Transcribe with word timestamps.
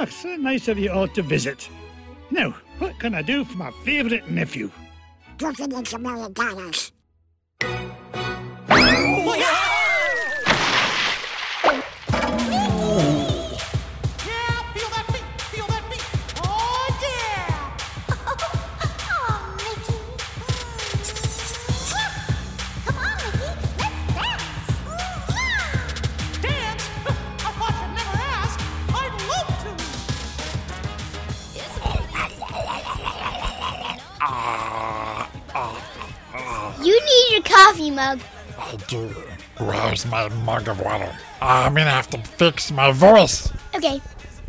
Ah, 0.00 0.06
so 0.06 0.34
nice 0.36 0.66
of 0.68 0.78
you 0.78 0.90
all 0.90 1.08
to 1.08 1.20
visit. 1.20 1.68
Now, 2.30 2.54
what 2.78 2.98
can 2.98 3.14
I 3.14 3.20
do 3.20 3.44
for 3.44 3.58
my 3.58 3.70
favourite 3.84 4.30
nephew? 4.30 4.70
Orphanage 5.42 5.92
a 5.92 5.98
million 5.98 6.32
dollars. 6.32 6.92
Do. 38.90 39.06
Where's 39.58 40.04
my 40.04 40.28
mug 40.28 40.66
of 40.66 40.80
water? 40.80 41.16
I'm 41.40 41.74
gonna 41.74 41.90
have 41.90 42.10
to 42.10 42.18
fix 42.18 42.72
my 42.72 42.90
voice. 42.90 43.52
Okay. 43.72 44.02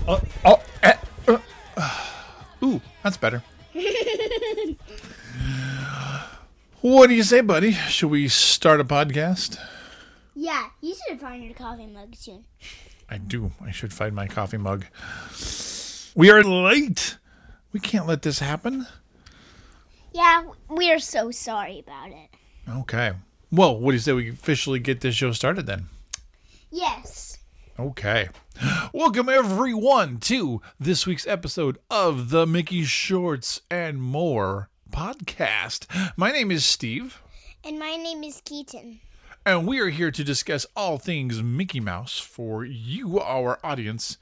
Oh, 0.08 0.20
oh, 0.44 0.60
eh, 0.82 0.96
uh, 1.28 1.38
ooh, 2.64 2.82
that's 3.04 3.18
better. 3.18 3.44
what 6.82 7.06
do 7.06 7.14
you 7.14 7.22
say, 7.22 7.42
buddy? 7.42 7.74
Should 7.74 8.10
we 8.10 8.28
start 8.30 8.80
a 8.80 8.84
podcast? 8.84 9.60
Yeah, 10.34 10.70
you 10.82 10.96
should 10.96 11.22
find 11.22 11.44
your 11.44 11.54
coffee 11.54 11.86
mug 11.86 12.16
soon. 12.16 12.46
I 13.08 13.20
do. 13.20 13.52
I 13.64 13.70
should 13.70 13.94
find 13.94 14.16
my 14.16 14.26
coffee 14.26 14.58
mug. 14.58 14.86
We 16.16 16.32
are 16.32 16.44
late. 16.44 17.20
We 17.74 17.80
can't 17.80 18.08
let 18.08 18.24
this 18.24 18.40
happen. 18.40 18.88
Yeah, 20.14 20.46
we're 20.68 20.98
so 20.98 21.30
sorry 21.30 21.78
about 21.78 22.10
it. 22.10 22.30
Okay. 22.68 23.12
Well, 23.52 23.78
what 23.78 23.92
do 23.92 23.96
you 23.96 24.00
say 24.00 24.14
we 24.14 24.30
officially 24.30 24.80
get 24.80 25.02
this 25.02 25.16
show 25.16 25.32
started 25.32 25.66
then? 25.66 25.88
Yes. 26.72 27.38
Okay. 27.78 28.30
Welcome 28.94 29.28
everyone 29.30 30.18
to 30.22 30.62
this 30.80 31.06
week's 31.06 31.28
episode 31.28 31.78
of 31.90 32.30
the 32.30 32.46
Mickey 32.48 32.84
Shorts 32.84 33.62
and 33.70 34.02
More 34.02 34.70
podcast. 34.92 35.86
My 36.16 36.32
name 36.32 36.52
is 36.52 36.66
Steve, 36.66 37.22
And 37.64 37.78
my 37.80 37.96
name 37.96 38.24
is 38.24 38.42
Keaton. 38.46 39.00
and 39.46 39.68
we 39.68 39.80
are 39.80 39.90
here 39.90 40.12
to 40.12 40.24
discuss 40.24 40.66
all 40.76 40.98
things 40.98 41.42
Mickey 41.42 41.80
Mouse 41.80 42.20
for 42.20 42.64
you, 42.64 43.20
our 43.20 43.60
audience, 43.66 44.18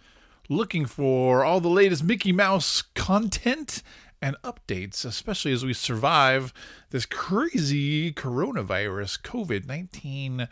looking 0.47 0.85
for 0.85 1.43
all 1.43 1.59
the 1.59 1.69
latest 1.69 2.03
Mickey 2.03 2.31
Mouse 2.31 2.81
content 2.95 3.83
and 4.21 4.35
updates, 4.43 5.05
especially 5.05 5.53
as 5.53 5.65
we 5.65 5.73
survive 5.73 6.53
this 6.89 7.05
crazy 7.05 8.11
coronavirus 8.11 9.21
COVID 9.21 9.67
19 9.67 10.47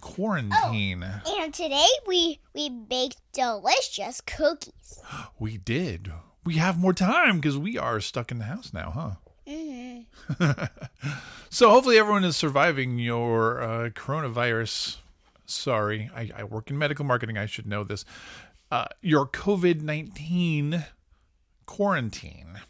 quarantine. 0.00 1.04
And 1.26 1.52
today 1.52 1.88
we 2.06 2.40
we 2.54 2.68
baked 2.68 3.20
delicious 3.32 4.20
cookies. 4.20 5.00
We 5.38 5.56
did. 5.56 6.12
We 6.44 6.54
have 6.54 6.78
more 6.78 6.92
time 6.92 7.36
because 7.36 7.58
we 7.58 7.76
are 7.78 8.00
stuck 8.00 8.30
in 8.30 8.38
the 8.38 8.44
house 8.44 8.72
now, 8.72 8.90
huh? 8.90 9.14
so 11.50 11.70
hopefully 11.70 11.98
everyone 11.98 12.24
is 12.24 12.36
surviving 12.36 12.98
your 12.98 13.62
uh, 13.62 13.88
coronavirus. 13.90 14.98
Sorry, 15.46 16.10
I, 16.14 16.30
I 16.36 16.44
work 16.44 16.70
in 16.70 16.76
medical 16.76 17.04
marketing. 17.04 17.38
I 17.38 17.46
should 17.46 17.66
know 17.66 17.82
this. 17.82 18.04
Uh, 18.70 18.86
your 19.00 19.26
COVID 19.26 19.80
nineteen 19.80 20.84
quarantine. 21.66 22.60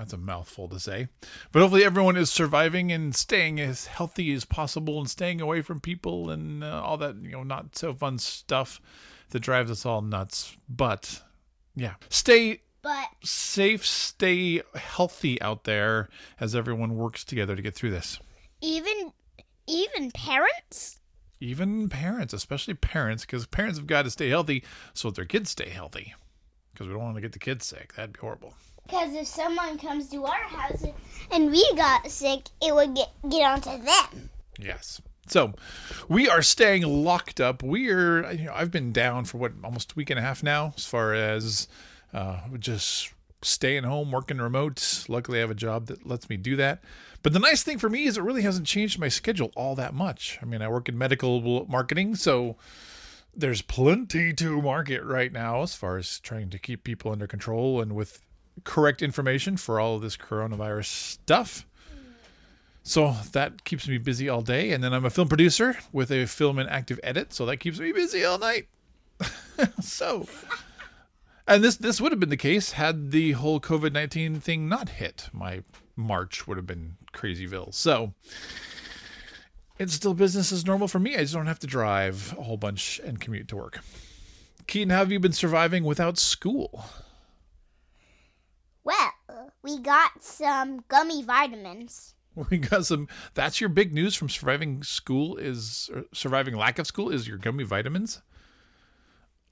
That's 0.00 0.14
a 0.14 0.16
mouthful 0.16 0.66
to 0.70 0.80
say, 0.80 1.08
but 1.52 1.60
hopefully 1.60 1.84
everyone 1.84 2.16
is 2.16 2.30
surviving 2.30 2.90
and 2.90 3.14
staying 3.14 3.60
as 3.60 3.84
healthy 3.84 4.32
as 4.32 4.46
possible 4.46 4.98
and 4.98 5.10
staying 5.10 5.42
away 5.42 5.60
from 5.60 5.78
people 5.78 6.30
and 6.30 6.64
uh, 6.64 6.80
all 6.82 6.96
that 6.96 7.16
you 7.16 7.32
know 7.32 7.42
not 7.42 7.76
so 7.76 7.92
fun 7.92 8.16
stuff 8.18 8.80
that 9.28 9.40
drives 9.40 9.70
us 9.70 9.84
all 9.84 10.00
nuts. 10.00 10.56
But 10.70 11.20
yeah, 11.76 11.96
stay 12.08 12.62
But 12.80 13.08
safe, 13.22 13.84
stay 13.84 14.62
healthy 14.74 15.38
out 15.42 15.64
there 15.64 16.08
as 16.40 16.56
everyone 16.56 16.96
works 16.96 17.22
together 17.22 17.54
to 17.54 17.60
get 17.60 17.74
through 17.74 17.90
this. 17.90 18.18
even 18.62 19.12
even 19.66 20.12
parents? 20.12 20.98
Even 21.40 21.90
parents, 21.90 22.32
especially 22.32 22.72
parents, 22.72 23.26
because 23.26 23.44
parents 23.46 23.76
have 23.76 23.86
got 23.86 24.02
to 24.06 24.10
stay 24.10 24.30
healthy 24.30 24.64
so 24.94 25.08
that 25.10 25.16
their 25.16 25.26
kids 25.26 25.50
stay 25.50 25.68
healthy. 25.68 26.14
Because 26.72 26.86
we 26.86 26.94
don't 26.94 27.02
want 27.02 27.16
to 27.16 27.20
get 27.20 27.32
the 27.32 27.38
kids 27.38 27.66
sick. 27.66 27.92
That'd 27.96 28.14
be 28.14 28.20
horrible. 28.20 28.54
Because 28.90 29.14
if 29.14 29.26
someone 29.28 29.78
comes 29.78 30.08
to 30.08 30.24
our 30.24 30.42
house 30.42 30.84
and 31.30 31.50
we 31.50 31.74
got 31.76 32.10
sick, 32.10 32.48
it 32.60 32.74
would 32.74 32.96
get 32.96 33.10
get 33.30 33.42
onto 33.42 33.82
them. 33.84 34.30
Yes. 34.58 35.00
So 35.28 35.52
we 36.08 36.28
are 36.28 36.42
staying 36.42 36.82
locked 36.82 37.40
up. 37.40 37.62
We 37.62 37.88
are, 37.90 38.32
you 38.32 38.46
know, 38.46 38.52
I've 38.52 38.72
been 38.72 38.90
down 38.90 39.26
for 39.26 39.38
what, 39.38 39.52
almost 39.62 39.92
a 39.92 39.94
week 39.94 40.10
and 40.10 40.18
a 40.18 40.22
half 40.22 40.42
now, 40.42 40.74
as 40.76 40.86
far 40.86 41.14
as 41.14 41.68
uh, 42.12 42.40
just 42.58 43.12
staying 43.42 43.84
home, 43.84 44.10
working 44.10 44.38
remote. 44.38 45.04
Luckily, 45.08 45.38
I 45.38 45.42
have 45.42 45.52
a 45.52 45.54
job 45.54 45.86
that 45.86 46.04
lets 46.04 46.28
me 46.28 46.36
do 46.36 46.56
that. 46.56 46.82
But 47.22 47.32
the 47.32 47.38
nice 47.38 47.62
thing 47.62 47.78
for 47.78 47.88
me 47.88 48.06
is 48.06 48.18
it 48.18 48.22
really 48.22 48.42
hasn't 48.42 48.66
changed 48.66 48.98
my 48.98 49.08
schedule 49.08 49.52
all 49.54 49.76
that 49.76 49.94
much. 49.94 50.38
I 50.42 50.46
mean, 50.46 50.62
I 50.62 50.68
work 50.68 50.88
in 50.88 50.98
medical 50.98 51.64
marketing, 51.66 52.16
so 52.16 52.56
there's 53.32 53.62
plenty 53.62 54.32
to 54.32 54.60
market 54.60 55.04
right 55.04 55.30
now 55.30 55.62
as 55.62 55.74
far 55.74 55.96
as 55.96 56.18
trying 56.18 56.50
to 56.50 56.58
keep 56.58 56.82
people 56.82 57.12
under 57.12 57.28
control 57.28 57.80
and 57.80 57.94
with 57.94 58.20
correct 58.64 59.02
information 59.02 59.56
for 59.56 59.80
all 59.80 59.96
of 59.96 60.02
this 60.02 60.16
coronavirus 60.16 60.86
stuff. 60.86 61.66
So 62.82 63.14
that 63.32 63.64
keeps 63.64 63.86
me 63.86 63.98
busy 63.98 64.28
all 64.28 64.42
day. 64.42 64.72
And 64.72 64.82
then 64.82 64.92
I'm 64.92 65.04
a 65.04 65.10
film 65.10 65.28
producer 65.28 65.76
with 65.92 66.10
a 66.10 66.26
film 66.26 66.58
and 66.58 66.68
active 66.68 66.98
edit. 67.02 67.32
So 67.32 67.46
that 67.46 67.58
keeps 67.58 67.78
me 67.78 67.92
busy 67.92 68.24
all 68.24 68.38
night. 68.38 68.68
so, 69.80 70.26
and 71.46 71.62
this, 71.62 71.76
this 71.76 72.00
would 72.00 72.12
have 72.12 72.20
been 72.20 72.30
the 72.30 72.36
case 72.36 72.72
had 72.72 73.10
the 73.10 73.32
whole 73.32 73.60
COVID 73.60 73.92
19 73.92 74.40
thing 74.40 74.68
not 74.68 74.88
hit. 74.88 75.28
My 75.32 75.62
March 75.94 76.46
would 76.46 76.56
have 76.56 76.66
been 76.66 76.96
crazyville. 77.12 77.74
So 77.74 78.14
it's 79.78 79.92
still 79.92 80.14
business 80.14 80.52
as 80.52 80.64
normal 80.66 80.88
for 80.88 80.98
me. 80.98 81.14
I 81.16 81.20
just 81.20 81.34
don't 81.34 81.46
have 81.46 81.58
to 81.60 81.66
drive 81.66 82.34
a 82.38 82.42
whole 82.42 82.56
bunch 82.56 83.00
and 83.04 83.20
commute 83.20 83.48
to 83.48 83.56
work. 83.56 83.80
Keaton, 84.66 84.90
how 84.90 84.98
have 84.98 85.12
you 85.12 85.20
been 85.20 85.32
surviving 85.32 85.84
without 85.84 86.18
school? 86.18 86.84
We 89.62 89.78
got 89.78 90.22
some 90.22 90.84
gummy 90.88 91.22
vitamins. 91.22 92.14
We 92.48 92.58
got 92.58 92.86
some. 92.86 93.08
That's 93.34 93.60
your 93.60 93.68
big 93.68 93.92
news 93.92 94.14
from 94.14 94.28
surviving 94.28 94.84
school 94.84 95.36
is 95.36 95.90
or 95.92 96.04
surviving 96.14 96.54
lack 96.54 96.78
of 96.78 96.86
school 96.86 97.10
is 97.10 97.26
your 97.26 97.36
gummy 97.38 97.64
vitamins. 97.64 98.22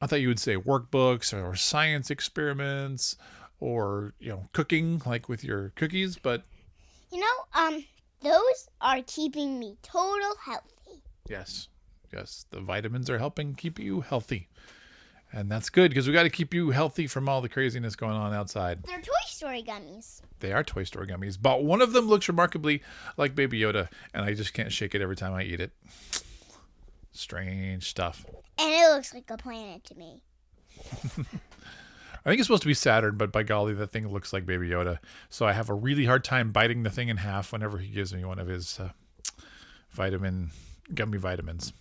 I 0.01 0.07
thought 0.07 0.21
you 0.21 0.29
would 0.29 0.39
say 0.39 0.57
workbooks 0.57 1.35
or 1.35 1.57
science 1.57 2.09
experiments 2.09 3.17
or 3.59 4.15
you 4.21 4.29
know 4.31 4.49
cooking 4.53 5.03
like 5.05 5.29
with 5.29 5.43
your 5.43 5.71
cookies, 5.75 6.17
but 6.19 6.45
You 7.11 7.19
know, 7.21 7.37
um, 7.53 7.85
those 8.23 8.69
are 8.81 9.03
keeping 9.05 9.59
me 9.59 9.77
total 9.83 10.37
healthy. 10.45 11.03
yes, 11.29 11.69
yes, 12.13 12.47
the 12.51 12.61
vitamins 12.61 13.11
are 13.11 13.19
helping 13.19 13.55
keep 13.57 13.79
you 13.81 14.03
healthy, 14.03 14.49
and 15.33 15.51
that's 15.51 15.71
good 15.71 15.91
because 15.91 16.07
we 16.07 16.13
got 16.13 16.23
to 16.23 16.31
keep 16.31 16.55
you 16.55 16.71
healthy 16.71 17.07
from 17.07 17.29
all 17.29 17.41
the 17.41 17.49
craziness 17.49 17.97
going 17.97 18.17
on 18.17 18.33
outside. 18.33 18.83
They're 18.85 19.01
Toy 19.01 19.13
Story 19.27 19.63
gummies. 19.63 20.23
They 20.41 20.53
are 20.53 20.65
Toy 20.65 20.85
Story 20.85 21.07
gummies, 21.07 21.39
but 21.41 21.65
one 21.65 21.83
of 21.83 21.93
them 21.93 22.07
looks 22.07 22.29
remarkably 22.29 22.83
like 23.17 23.35
Baby 23.35 23.61
Yoda, 23.61 23.89
and 24.15 24.25
I 24.25 24.35
just 24.35 24.55
can't 24.55 24.73
shake 24.73 24.95
it 24.95 25.03
every 25.03 25.17
time 25.17 25.35
I 25.35 25.43
eat 25.43 25.61
it. 25.61 25.73
Strange 27.13 27.89
stuff. 27.89 28.25
And 28.59 28.73
it 28.73 28.89
looks 28.91 29.13
like 29.13 29.31
a 29.31 29.37
planet 29.37 29.85
to 29.85 29.95
me. 29.95 30.23
I 32.25 32.31
think 32.31 32.41
it's 32.41 32.47
supposed 32.47 32.63
to 32.63 32.69
be 32.69 32.75
Saturn, 32.75 33.17
but 33.17 33.33
by 33.33 33.43
golly, 33.43 33.75
that 33.75 33.91
thing 33.91 34.09
looks 34.09 34.33
like 34.33 34.45
Baby 34.45 34.69
Yoda. 34.69 34.99
So 35.29 35.47
I 35.47 35.53
have 35.53 35.71
a 35.71 35.75
really 35.75 36.05
hard 36.05 36.25
time 36.25 36.53
biting 36.53 36.83
the 36.83 36.91
thing 36.91 37.09
in 37.09 37.19
half 37.19 37.53
whenever 37.53 37.79
he 37.79 37.89
gives 37.89 38.15
me 38.15 38.25
one 38.25 38.39
of 38.39 38.49
his 38.49 38.79
uh, 38.81 38.91
vitamin 39.91 40.51
gummy 40.95 41.19
vitamins. 41.19 41.73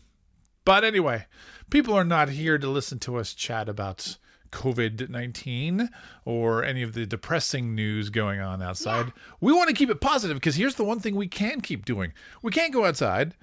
But 0.68 0.84
anyway, 0.84 1.28
people 1.70 1.94
are 1.94 2.04
not 2.04 2.28
here 2.28 2.58
to 2.58 2.68
listen 2.68 3.00
to 3.00 3.16
us 3.16 3.34
chat 3.34 3.70
about 3.70 4.18
COVID 4.52 5.08
19 5.08 5.90
or 6.26 6.62
any 6.62 6.84
of 6.84 6.92
the 6.92 7.06
depressing 7.06 7.74
news 7.74 8.10
going 8.10 8.42
on 8.42 8.62
outside. 8.62 9.14
We 9.40 9.54
want 9.54 9.70
to 9.70 9.74
keep 9.74 9.90
it 9.90 10.02
positive 10.02 10.36
because 10.36 10.58
here's 10.58 10.76
the 10.76 10.84
one 10.84 11.00
thing 11.00 11.16
we 11.16 11.30
can 11.30 11.62
keep 11.62 11.86
doing 11.86 12.12
we 12.42 12.52
can't 12.52 12.74
go 12.74 12.84
outside. 12.84 13.34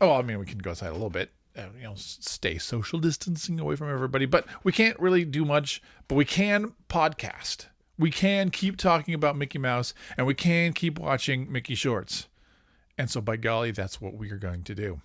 Oh, 0.00 0.14
I 0.14 0.22
mean, 0.22 0.38
we 0.38 0.46
can 0.46 0.56
go 0.56 0.70
outside 0.70 0.88
a 0.88 0.92
little 0.94 1.10
bit, 1.10 1.32
uh, 1.54 1.66
you 1.76 1.82
know, 1.82 1.96
stay 1.96 2.56
social 2.56 2.98
distancing 2.98 3.60
away 3.60 3.76
from 3.76 3.90
everybody, 3.90 4.24
but 4.24 4.46
we 4.62 4.72
can't 4.72 4.98
really 4.98 5.26
do 5.26 5.44
much. 5.44 5.82
But 6.08 6.14
we 6.14 6.24
can 6.24 6.72
podcast. 6.88 7.66
We 7.98 8.10
can 8.10 8.48
keep 8.48 8.78
talking 8.78 9.12
about 9.12 9.36
Mickey 9.36 9.58
Mouse 9.58 9.92
and 10.16 10.26
we 10.26 10.32
can 10.32 10.72
keep 10.72 10.98
watching 10.98 11.52
Mickey 11.52 11.74
Shorts. 11.74 12.28
And 12.96 13.10
so, 13.10 13.20
by 13.20 13.36
golly, 13.36 13.70
that's 13.70 14.00
what 14.00 14.14
we 14.14 14.30
are 14.30 14.38
going 14.38 14.62
to 14.62 14.74
do. 14.74 15.02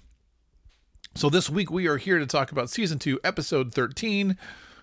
So, 1.15 1.29
this 1.29 1.49
week 1.49 1.69
we 1.71 1.87
are 1.87 1.97
here 1.97 2.19
to 2.19 2.25
talk 2.25 2.51
about 2.51 2.69
season 2.69 2.99
two, 2.99 3.19
episode 3.23 3.73
13 3.73 4.37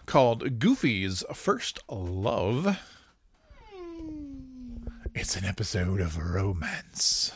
called 0.05 0.59
Goofy's 0.59 1.25
First 1.33 1.79
Love. 1.89 2.79
It's 5.15 5.37
an 5.37 5.45
episode 5.45 6.01
of 6.01 6.19
romance. 6.19 7.33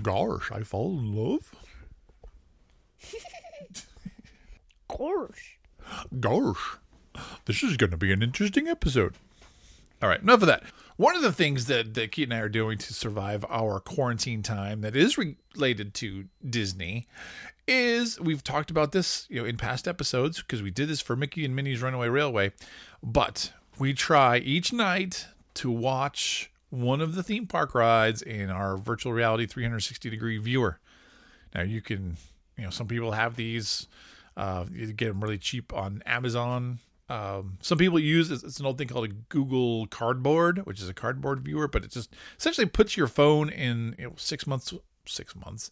Gosh, 0.00 0.50
I 0.50 0.62
fall 0.62 0.98
in 0.98 1.14
love. 1.14 1.54
Gosh. 4.88 5.58
Gosh, 6.18 6.76
this 7.44 7.62
is 7.62 7.76
going 7.76 7.90
to 7.90 7.96
be 7.96 8.12
an 8.12 8.22
interesting 8.22 8.66
episode. 8.66 9.14
All 10.02 10.08
right, 10.08 10.22
enough 10.22 10.40
of 10.42 10.48
that. 10.48 10.64
One 10.96 11.16
of 11.16 11.22
the 11.22 11.32
things 11.32 11.66
that, 11.66 11.94
that 11.94 12.12
Keith 12.12 12.24
and 12.24 12.34
I 12.34 12.40
are 12.40 12.48
doing 12.48 12.78
to 12.78 12.94
survive 12.94 13.44
our 13.48 13.80
quarantine 13.80 14.42
time 14.42 14.82
that 14.82 14.94
is 14.94 15.16
related 15.16 15.94
to 15.94 16.26
Disney 16.48 17.06
is 17.66 18.20
we've 18.20 18.44
talked 18.44 18.70
about 18.70 18.92
this, 18.92 19.26
you 19.30 19.40
know, 19.40 19.46
in 19.46 19.56
past 19.56 19.88
episodes 19.88 20.42
because 20.42 20.62
we 20.62 20.70
did 20.70 20.88
this 20.88 21.00
for 21.00 21.16
Mickey 21.16 21.44
and 21.44 21.56
Minnie's 21.56 21.80
Runaway 21.80 22.08
Railway, 22.08 22.52
but 23.02 23.52
we 23.78 23.94
try 23.94 24.38
each 24.38 24.72
night 24.72 25.26
to 25.54 25.70
watch 25.70 26.50
one 26.70 27.00
of 27.00 27.14
the 27.14 27.22
theme 27.22 27.46
park 27.46 27.74
rides 27.74 28.22
in 28.22 28.50
our 28.50 28.76
virtual 28.76 29.12
reality 29.12 29.46
360 29.46 30.10
degree 30.10 30.38
viewer. 30.38 30.78
Now 31.54 31.62
you 31.62 31.80
can, 31.80 32.16
you 32.56 32.64
know, 32.64 32.70
some 32.70 32.86
people 32.86 33.12
have 33.12 33.36
these. 33.36 33.86
Uh, 34.36 34.64
you 34.72 34.92
get 34.92 35.08
them 35.08 35.22
really 35.22 35.38
cheap 35.38 35.72
on 35.74 36.02
Amazon. 36.06 36.78
Um, 37.12 37.58
some 37.60 37.76
people 37.76 37.98
use 37.98 38.30
it's, 38.30 38.58
an 38.58 38.64
old 38.64 38.78
thing 38.78 38.88
called 38.88 39.04
a 39.04 39.12
Google 39.28 39.86
Cardboard, 39.88 40.64
which 40.64 40.80
is 40.80 40.88
a 40.88 40.94
cardboard 40.94 41.40
viewer, 41.40 41.68
but 41.68 41.84
it 41.84 41.90
just 41.90 42.14
essentially 42.38 42.66
puts 42.66 42.96
your 42.96 43.06
phone 43.06 43.50
in 43.50 43.94
you 43.98 44.06
know, 44.06 44.12
six 44.16 44.46
months, 44.46 44.72
six 45.04 45.36
months, 45.36 45.70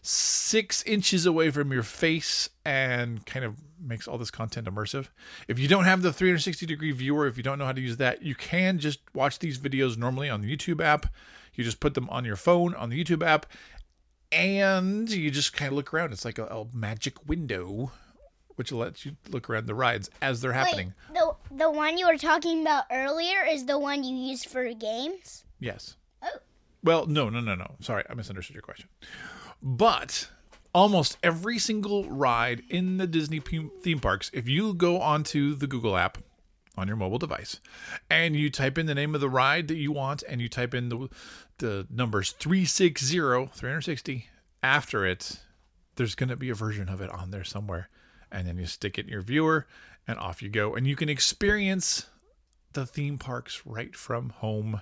six 0.00 0.82
inches 0.84 1.26
away 1.26 1.50
from 1.50 1.72
your 1.72 1.82
face 1.82 2.48
and 2.64 3.26
kind 3.26 3.44
of 3.44 3.56
makes 3.78 4.08
all 4.08 4.16
this 4.16 4.30
content 4.30 4.66
immersive. 4.66 5.08
If 5.46 5.58
you 5.58 5.68
don't 5.68 5.84
have 5.84 6.00
the 6.00 6.10
360 6.10 6.64
degree 6.64 6.92
viewer, 6.92 7.26
if 7.26 7.36
you 7.36 7.42
don't 7.42 7.58
know 7.58 7.66
how 7.66 7.72
to 7.72 7.82
use 7.82 7.98
that, 7.98 8.22
you 8.22 8.34
can 8.34 8.78
just 8.78 9.00
watch 9.12 9.40
these 9.40 9.58
videos 9.58 9.98
normally 9.98 10.30
on 10.30 10.40
the 10.40 10.56
YouTube 10.56 10.82
app. 10.82 11.12
You 11.52 11.64
just 11.64 11.80
put 11.80 11.92
them 11.92 12.08
on 12.08 12.24
your 12.24 12.36
phone 12.36 12.74
on 12.74 12.88
the 12.88 13.04
YouTube 13.04 13.22
app, 13.22 13.44
and 14.32 15.10
you 15.10 15.30
just 15.30 15.52
kind 15.52 15.70
of 15.70 15.76
look 15.76 15.92
around. 15.92 16.14
It's 16.14 16.24
like 16.24 16.38
a, 16.38 16.46
a 16.46 16.66
magic 16.72 17.28
window, 17.28 17.92
which 18.58 18.72
lets 18.72 19.06
you 19.06 19.16
look 19.28 19.48
around 19.48 19.66
the 19.66 19.74
rides 19.74 20.10
as 20.20 20.40
they're 20.40 20.52
happening. 20.52 20.92
Wait, 21.08 21.14
the 21.14 21.56
the 21.56 21.70
one 21.70 21.96
you 21.96 22.08
were 22.08 22.18
talking 22.18 22.60
about 22.60 22.86
earlier 22.90 23.44
is 23.48 23.66
the 23.66 23.78
one 23.78 24.02
you 24.02 24.16
use 24.16 24.44
for 24.44 24.74
games. 24.74 25.44
Yes. 25.60 25.94
Oh. 26.20 26.38
Well, 26.82 27.06
no, 27.06 27.28
no, 27.28 27.38
no, 27.38 27.54
no. 27.54 27.76
Sorry, 27.78 28.02
I 28.10 28.14
misunderstood 28.14 28.54
your 28.54 28.62
question. 28.62 28.88
But 29.62 30.28
almost 30.74 31.18
every 31.22 31.60
single 31.60 32.10
ride 32.10 32.62
in 32.68 32.96
the 32.96 33.06
Disney 33.06 33.38
theme 33.38 34.00
parks, 34.00 34.28
if 34.34 34.48
you 34.48 34.74
go 34.74 35.00
onto 35.00 35.54
the 35.54 35.68
Google 35.68 35.96
app 35.96 36.18
on 36.76 36.88
your 36.88 36.96
mobile 36.96 37.18
device 37.18 37.60
and 38.10 38.34
you 38.34 38.50
type 38.50 38.76
in 38.76 38.86
the 38.86 38.94
name 38.94 39.14
of 39.14 39.20
the 39.20 39.30
ride 39.30 39.68
that 39.68 39.76
you 39.76 39.92
want 39.92 40.24
and 40.28 40.40
you 40.40 40.48
type 40.48 40.74
in 40.74 40.88
the 40.88 41.08
the 41.58 41.86
numbers 41.90 42.32
360 42.32 43.18
360 43.18 44.28
after 44.62 45.04
it 45.04 45.40
there's 45.96 46.14
going 46.14 46.28
to 46.28 46.36
be 46.36 46.50
a 46.50 46.54
version 46.54 46.88
of 46.88 47.00
it 47.00 47.10
on 47.10 47.32
there 47.32 47.42
somewhere 47.42 47.88
and 48.30 48.46
then 48.46 48.58
you 48.58 48.66
stick 48.66 48.98
it 48.98 49.06
in 49.06 49.12
your 49.12 49.22
viewer 49.22 49.66
and 50.06 50.18
off 50.18 50.42
you 50.42 50.48
go 50.48 50.74
and 50.74 50.86
you 50.86 50.96
can 50.96 51.08
experience 51.08 52.06
the 52.72 52.86
theme 52.86 53.18
parks 53.18 53.62
right 53.64 53.96
from 53.96 54.30
home 54.30 54.80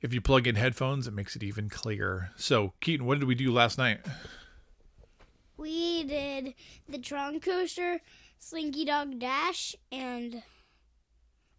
if 0.00 0.14
you 0.14 0.20
plug 0.20 0.46
in 0.46 0.56
headphones, 0.56 1.06
it 1.06 1.12
makes 1.12 1.36
it 1.36 1.42
even 1.42 1.68
clearer. 1.68 2.30
So, 2.36 2.72
Keaton, 2.80 3.06
what 3.06 3.18
did 3.18 3.28
we 3.28 3.34
do 3.34 3.52
last 3.52 3.76
night? 3.76 4.00
We 5.56 6.04
did 6.04 6.54
the 6.88 6.98
Tron 6.98 7.38
coaster, 7.38 8.00
Slinky 8.38 8.86
Dog 8.86 9.18
Dash, 9.18 9.76
and 9.92 10.42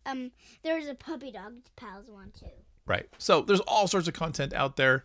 um, 0.07 0.31
there's 0.63 0.87
a 0.87 0.95
Puppy 0.95 1.31
Dog 1.31 1.57
Pals 1.75 2.09
one 2.09 2.31
too. 2.31 2.47
Right. 2.87 3.07
So, 3.19 3.41
there's 3.41 3.59
all 3.61 3.87
sorts 3.87 4.07
of 4.07 4.15
content 4.15 4.53
out 4.53 4.75
there. 4.75 5.03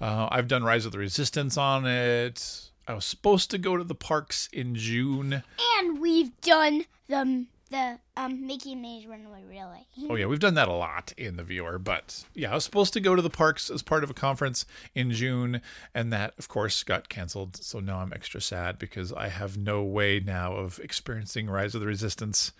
Uh, 0.00 0.28
I've 0.30 0.48
done 0.48 0.64
Rise 0.64 0.86
of 0.86 0.92
the 0.92 0.98
Resistance 0.98 1.58
on 1.58 1.86
it. 1.86 2.70
I 2.86 2.94
was 2.94 3.04
supposed 3.04 3.50
to 3.52 3.58
go 3.58 3.76
to 3.76 3.84
the 3.84 3.94
parks 3.94 4.48
in 4.52 4.74
June. 4.74 5.42
And 5.78 6.00
we've 6.00 6.38
done 6.40 6.84
the 7.08 7.46
the 7.70 7.98
um 8.16 8.46
Mickey 8.46 8.74
Minnie's 8.74 9.06
Runaway 9.06 9.42
Railway. 9.48 9.86
Oh 10.08 10.14
yeah, 10.14 10.26
we've 10.26 10.38
done 10.38 10.54
that 10.54 10.68
a 10.68 10.72
lot 10.72 11.12
in 11.16 11.36
the 11.36 11.42
viewer, 11.42 11.78
but 11.78 12.24
yeah, 12.34 12.52
I 12.52 12.54
was 12.54 12.64
supposed 12.64 12.92
to 12.92 13.00
go 13.00 13.16
to 13.16 13.22
the 13.22 13.30
parks 13.30 13.70
as 13.70 13.82
part 13.82 14.04
of 14.04 14.10
a 14.10 14.14
conference 14.14 14.66
in 14.94 15.10
June, 15.10 15.62
and 15.94 16.12
that 16.12 16.34
of 16.38 16.48
course 16.48 16.82
got 16.82 17.08
canceled. 17.08 17.56
So 17.56 17.80
now 17.80 17.98
I'm 17.98 18.12
extra 18.12 18.40
sad 18.40 18.78
because 18.78 19.12
I 19.12 19.28
have 19.28 19.56
no 19.56 19.82
way 19.82 20.20
now 20.20 20.54
of 20.54 20.78
experiencing 20.80 21.48
Rise 21.48 21.74
of 21.74 21.80
the 21.80 21.86
Resistance 21.86 22.52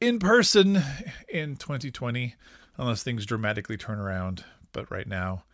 in 0.00 0.18
person 0.18 0.82
in 1.28 1.54
2020 1.56 2.34
unless 2.76 3.02
things 3.02 3.24
dramatically 3.24 3.76
turn 3.76 4.00
around. 4.00 4.44
But 4.72 4.90
right 4.90 5.06
now, 5.06 5.44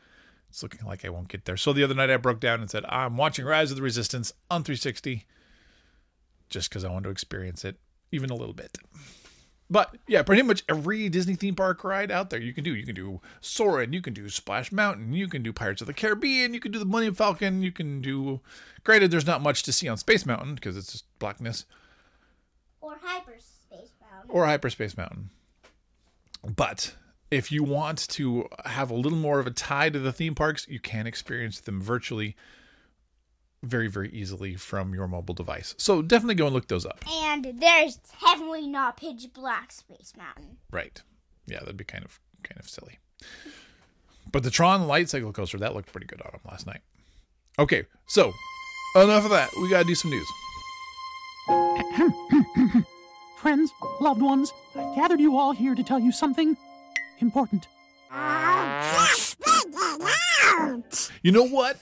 it's 0.48 0.62
looking 0.62 0.86
like 0.86 1.04
I 1.04 1.08
won't 1.10 1.28
get 1.28 1.44
there. 1.44 1.56
So 1.56 1.72
the 1.72 1.84
other 1.84 1.94
night 1.94 2.10
I 2.10 2.16
broke 2.16 2.40
down 2.40 2.60
and 2.60 2.70
said, 2.70 2.84
I'm 2.88 3.16
watching 3.16 3.44
Rise 3.44 3.70
of 3.70 3.76
the 3.76 3.82
Resistance 3.82 4.32
on 4.50 4.64
360 4.64 5.24
just 6.48 6.68
because 6.70 6.84
I 6.84 6.90
want 6.90 7.04
to 7.04 7.10
experience 7.10 7.64
it 7.64 7.76
even 8.10 8.30
a 8.30 8.34
little 8.34 8.54
bit. 8.54 8.78
But 9.70 9.94
yeah, 10.06 10.22
pretty 10.22 10.40
much 10.40 10.64
every 10.66 11.10
Disney 11.10 11.34
theme 11.34 11.54
park 11.54 11.84
ride 11.84 12.10
out 12.10 12.30
there 12.30 12.40
you 12.40 12.54
can 12.54 12.64
do. 12.64 12.74
You 12.74 12.86
can 12.86 12.94
do 12.94 13.20
Soarin', 13.42 13.92
you 13.92 14.00
can 14.00 14.14
do 14.14 14.30
Splash 14.30 14.72
Mountain, 14.72 15.12
you 15.12 15.28
can 15.28 15.42
do 15.42 15.52
Pirates 15.52 15.82
of 15.82 15.86
the 15.86 15.92
Caribbean, 15.92 16.54
you 16.54 16.60
can 16.60 16.72
do 16.72 16.78
the 16.78 16.86
Millennium 16.86 17.14
Falcon, 17.14 17.60
you 17.62 17.70
can 17.70 18.00
do. 18.00 18.40
Granted, 18.82 19.10
there's 19.10 19.26
not 19.26 19.42
much 19.42 19.62
to 19.64 19.72
see 19.72 19.86
on 19.86 19.98
Space 19.98 20.24
Mountain 20.24 20.54
because 20.54 20.74
it's 20.78 20.92
just 20.92 21.18
blackness, 21.18 21.66
Or 22.80 22.96
Hyperspace 23.02 23.90
Mountain. 24.00 24.30
or 24.30 24.46
Hyperspace 24.46 24.96
Mountain. 24.96 25.28
But 26.56 26.94
if 27.30 27.52
you 27.52 27.62
want 27.62 28.08
to 28.08 28.48
have 28.64 28.90
a 28.90 28.94
little 28.94 29.18
more 29.18 29.38
of 29.38 29.46
a 29.46 29.50
tie 29.50 29.90
to 29.90 29.98
the 29.98 30.12
theme 30.12 30.34
parks, 30.34 30.66
you 30.68 30.80
can 30.80 31.06
experience 31.06 31.60
them 31.60 31.80
virtually 31.80 32.36
very, 33.62 33.88
very 33.88 34.10
easily 34.10 34.54
from 34.54 34.94
your 34.94 35.08
mobile 35.08 35.34
device. 35.34 35.74
So 35.78 36.00
definitely 36.00 36.36
go 36.36 36.46
and 36.46 36.54
look 36.54 36.68
those 36.68 36.86
up. 36.86 37.04
And 37.10 37.54
there's 37.60 37.96
definitely 37.96 38.66
not 38.66 38.96
Pitch 38.96 39.26
Black 39.34 39.72
Space 39.72 40.12
Mountain. 40.16 40.58
Right. 40.70 41.02
Yeah, 41.46 41.60
that'd 41.60 41.76
be 41.76 41.84
kind 41.84 42.04
of 42.04 42.20
kind 42.42 42.58
of 42.60 42.68
silly. 42.68 42.98
But 44.30 44.42
the 44.42 44.50
Tron 44.50 44.86
Light 44.86 45.08
Cycle 45.08 45.32
Coaster, 45.32 45.58
that 45.58 45.74
looked 45.74 45.90
pretty 45.90 46.06
good 46.06 46.22
on 46.22 46.30
them 46.32 46.40
last 46.48 46.66
night. 46.66 46.80
Okay, 47.58 47.84
so 48.06 48.32
enough 48.94 49.24
of 49.24 49.30
that. 49.30 49.50
We 49.60 49.70
gotta 49.70 49.84
do 49.84 49.94
some 49.94 50.10
news. 50.10 50.28
Friends, 53.38 53.72
loved 54.00 54.20
ones, 54.20 54.52
I've 54.76 54.94
gathered 54.94 55.20
you 55.20 55.36
all 55.36 55.52
here 55.52 55.74
to 55.74 55.82
tell 55.82 55.98
you 55.98 56.12
something 56.12 56.56
important. 57.20 57.68
You 61.22 61.32
know 61.32 61.44
what? 61.44 61.78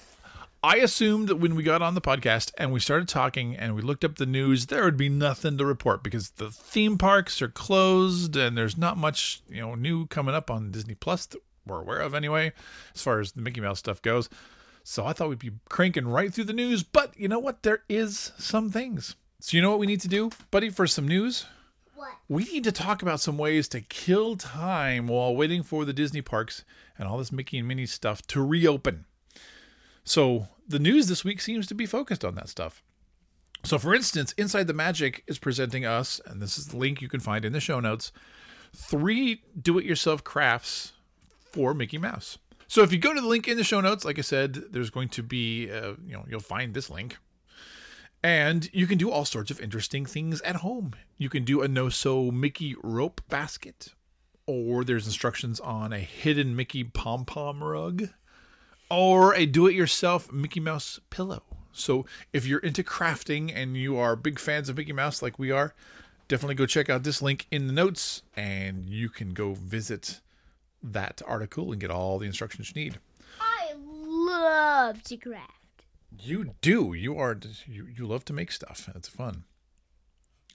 I 0.62 0.78
assumed 0.78 1.28
that 1.28 1.36
when 1.36 1.54
we 1.54 1.62
got 1.62 1.82
on 1.82 1.94
the 1.94 2.00
podcast 2.00 2.50
and 2.58 2.72
we 2.72 2.80
started 2.80 3.08
talking 3.08 3.56
and 3.56 3.76
we 3.76 3.82
looked 3.82 4.04
up 4.04 4.16
the 4.16 4.26
news, 4.26 4.66
there 4.66 4.82
would 4.84 4.96
be 4.96 5.08
nothing 5.08 5.58
to 5.58 5.64
report 5.64 6.02
because 6.02 6.30
the 6.30 6.50
theme 6.50 6.98
parks 6.98 7.40
are 7.40 7.48
closed 7.48 8.34
and 8.36 8.58
there's 8.58 8.76
not 8.76 8.96
much, 8.96 9.42
you 9.48 9.60
know, 9.60 9.76
new 9.76 10.06
coming 10.06 10.34
up 10.34 10.50
on 10.50 10.72
Disney 10.72 10.94
Plus 10.94 11.26
that 11.26 11.40
we're 11.64 11.82
aware 11.82 12.00
of 12.00 12.14
anyway, 12.14 12.52
as 12.94 13.02
far 13.02 13.20
as 13.20 13.32
the 13.32 13.42
Mickey 13.42 13.60
Mouse 13.60 13.78
stuff 13.78 14.02
goes. 14.02 14.28
So 14.82 15.04
I 15.06 15.12
thought 15.12 15.28
we'd 15.28 15.38
be 15.38 15.52
cranking 15.68 16.08
right 16.08 16.32
through 16.32 16.44
the 16.44 16.52
news, 16.52 16.82
but 16.82 17.16
you 17.16 17.28
know 17.28 17.38
what? 17.38 17.62
There 17.62 17.82
is 17.88 18.32
some 18.38 18.70
things. 18.70 19.14
So 19.40 19.56
you 19.56 19.62
know 19.62 19.70
what 19.70 19.78
we 19.78 19.86
need 19.86 20.00
to 20.00 20.08
do, 20.08 20.30
buddy, 20.50 20.70
for 20.70 20.86
some 20.86 21.06
news? 21.06 21.46
What? 21.96 22.12
we 22.28 22.44
need 22.44 22.64
to 22.64 22.72
talk 22.72 23.02
about 23.02 23.20
some 23.20 23.38
ways 23.38 23.68
to 23.68 23.80
kill 23.80 24.36
time 24.36 25.08
while 25.08 25.34
waiting 25.34 25.62
for 25.62 25.84
the 25.84 25.92
Disney 25.92 26.20
parks 26.20 26.64
and 26.98 27.08
all 27.08 27.16
this 27.18 27.32
Mickey 27.32 27.58
and 27.58 27.66
Minnie 27.66 27.86
stuff 27.86 28.26
to 28.28 28.44
reopen. 28.44 29.06
So 30.04 30.48
the 30.68 30.78
news 30.78 31.08
this 31.08 31.24
week 31.24 31.40
seems 31.40 31.66
to 31.68 31.74
be 31.74 31.86
focused 31.86 32.24
on 32.24 32.34
that 32.34 32.48
stuff. 32.48 32.82
So, 33.64 33.78
for 33.78 33.94
instance, 33.94 34.32
Inside 34.32 34.68
the 34.68 34.72
Magic 34.72 35.24
is 35.26 35.38
presenting 35.38 35.84
us, 35.84 36.20
and 36.24 36.40
this 36.40 36.56
is 36.56 36.68
the 36.68 36.76
link 36.76 37.02
you 37.02 37.08
can 37.08 37.18
find 37.18 37.44
in 37.44 37.52
the 37.52 37.58
show 37.58 37.80
notes, 37.80 38.12
three 38.72 39.42
do 39.60 39.78
it 39.78 39.84
yourself 39.84 40.22
crafts 40.22 40.92
for 41.52 41.74
Mickey 41.74 41.98
Mouse. 41.98 42.38
So, 42.68 42.82
if 42.82 42.92
you 42.92 42.98
go 42.98 43.12
to 43.12 43.20
the 43.20 43.26
link 43.26 43.48
in 43.48 43.56
the 43.56 43.64
show 43.64 43.80
notes, 43.80 44.04
like 44.04 44.20
I 44.20 44.22
said, 44.22 44.54
there's 44.70 44.90
going 44.90 45.08
to 45.08 45.22
be, 45.22 45.68
uh, 45.70 45.94
you 46.06 46.12
know, 46.12 46.24
you'll 46.28 46.38
find 46.38 46.74
this 46.74 46.90
link. 46.90 47.16
And 48.26 48.68
you 48.72 48.88
can 48.88 48.98
do 48.98 49.08
all 49.08 49.24
sorts 49.24 49.52
of 49.52 49.60
interesting 49.60 50.04
things 50.04 50.40
at 50.40 50.56
home. 50.56 50.94
You 51.16 51.28
can 51.28 51.44
do 51.44 51.62
a 51.62 51.68
no 51.68 51.88
so 51.88 52.32
Mickey 52.32 52.74
rope 52.82 53.20
basket, 53.28 53.94
or 54.48 54.82
there's 54.82 55.06
instructions 55.06 55.60
on 55.60 55.92
a 55.92 56.00
hidden 56.00 56.56
Mickey 56.56 56.82
pom 56.82 57.24
pom 57.24 57.62
rug, 57.62 58.08
or 58.90 59.32
a 59.36 59.46
do 59.46 59.68
it 59.68 59.76
yourself 59.76 60.32
Mickey 60.32 60.58
Mouse 60.58 60.98
pillow. 61.08 61.44
So 61.70 62.04
if 62.32 62.44
you're 62.44 62.58
into 62.58 62.82
crafting 62.82 63.52
and 63.54 63.76
you 63.76 63.96
are 63.96 64.16
big 64.16 64.40
fans 64.40 64.68
of 64.68 64.76
Mickey 64.76 64.92
Mouse 64.92 65.22
like 65.22 65.38
we 65.38 65.52
are, 65.52 65.72
definitely 66.26 66.56
go 66.56 66.66
check 66.66 66.90
out 66.90 67.04
this 67.04 67.22
link 67.22 67.46
in 67.52 67.68
the 67.68 67.72
notes 67.72 68.22
and 68.34 68.90
you 68.90 69.08
can 69.08 69.34
go 69.34 69.54
visit 69.54 70.20
that 70.82 71.22
article 71.28 71.70
and 71.70 71.80
get 71.80 71.92
all 71.92 72.18
the 72.18 72.26
instructions 72.26 72.72
you 72.74 72.82
need. 72.82 72.98
I 73.40 73.72
love 73.76 75.04
to 75.04 75.16
craft. 75.16 75.65
You 76.18 76.54
do. 76.60 76.92
You 76.94 77.16
are. 77.18 77.38
You 77.66 77.86
you 77.86 78.06
love 78.06 78.24
to 78.26 78.32
make 78.32 78.50
stuff. 78.52 78.88
It's 78.94 79.08
fun. 79.08 79.44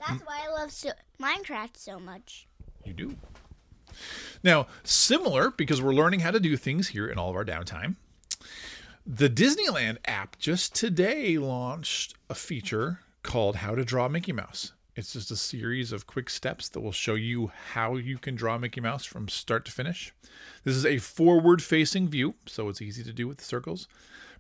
That's 0.08 0.24
why 0.24 0.42
I 0.48 0.52
love 0.52 0.72
so- 0.72 0.92
Minecraft 1.22 1.78
so 1.78 2.00
much. 2.00 2.48
You 2.84 2.94
do. 2.94 3.18
Now, 4.44 4.68
similar 4.84 5.52
because 5.52 5.82
we're 5.82 5.94
learning 5.94 6.22
how 6.22 6.32
to 6.32 6.40
do 6.40 6.58
things 6.58 6.90
here 6.90 7.08
in 7.08 7.18
all 7.20 7.30
of 7.30 7.36
our 7.36 7.46
downtime. 7.46 7.96
The 9.06 9.30
Disneyland 9.30 9.98
app 10.06 10.40
just 10.40 10.74
today 10.74 11.38
launched 11.38 12.16
a 12.30 12.36
feature 12.36 13.02
called 13.24 13.58
How 13.58 13.76
to 13.76 13.84
Draw 13.84 14.08
Mickey 14.10 14.32
Mouse. 14.32 14.74
It's 14.96 15.14
just 15.14 15.32
a 15.32 15.36
series 15.36 15.92
of 15.92 16.08
quick 16.08 16.30
steps 16.30 16.68
that 16.70 16.82
will 16.82 16.92
show 16.92 17.16
you 17.16 17.52
how 17.74 17.96
you 17.96 18.18
can 18.18 18.36
draw 18.36 18.58
Mickey 18.58 18.82
Mouse 18.82 19.06
from 19.06 19.28
start 19.30 19.66
to 19.66 19.72
finish. 19.72 20.14
This 20.64 20.76
is 20.76 20.86
a 20.86 20.98
forward 20.98 21.62
facing 21.64 22.08
view, 22.10 22.36
so 22.46 22.70
it's 22.70 22.82
easy 22.82 23.04
to 23.04 23.14
do 23.14 23.28
with 23.28 23.38
the 23.38 23.44
circles. 23.44 23.88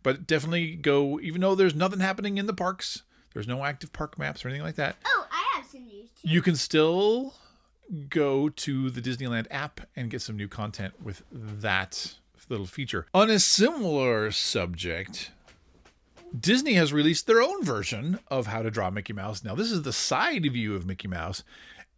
But 0.03 0.25
definitely 0.27 0.75
go, 0.75 1.19
even 1.19 1.41
though 1.41 1.55
there's 1.55 1.75
nothing 1.75 1.99
happening 1.99 2.37
in 2.37 2.45
the 2.47 2.53
parks, 2.53 3.03
there's 3.33 3.47
no 3.47 3.63
active 3.63 3.93
park 3.93 4.17
maps 4.17 4.43
or 4.43 4.47
anything 4.49 4.65
like 4.65 4.75
that, 4.75 4.95
Oh, 5.05 5.27
I 5.31 5.57
have 5.57 5.65
some 5.65 5.85
news 5.85 6.09
too. 6.21 6.27
you 6.27 6.41
can 6.41 6.55
still 6.55 7.35
go 8.09 8.49
to 8.49 8.89
the 8.89 9.01
Disneyland 9.01 9.47
app 9.51 9.81
and 9.95 10.09
get 10.09 10.21
some 10.21 10.37
new 10.37 10.47
content 10.47 10.93
with 11.03 11.23
that 11.31 12.15
little 12.49 12.65
feature. 12.65 13.05
On 13.13 13.29
a 13.29 13.39
similar 13.39 14.31
subject, 14.31 15.31
Disney 16.37 16.73
has 16.73 16.93
released 16.93 17.27
their 17.27 17.41
own 17.41 17.63
version 17.63 18.19
of 18.29 18.47
how 18.47 18.61
to 18.61 18.71
draw 18.71 18.89
Mickey 18.89 19.13
Mouse. 19.13 19.43
Now, 19.43 19.55
this 19.55 19.71
is 19.71 19.81
the 19.83 19.93
side 19.93 20.43
view 20.51 20.75
of 20.75 20.85
Mickey 20.85 21.07
Mouse. 21.07 21.43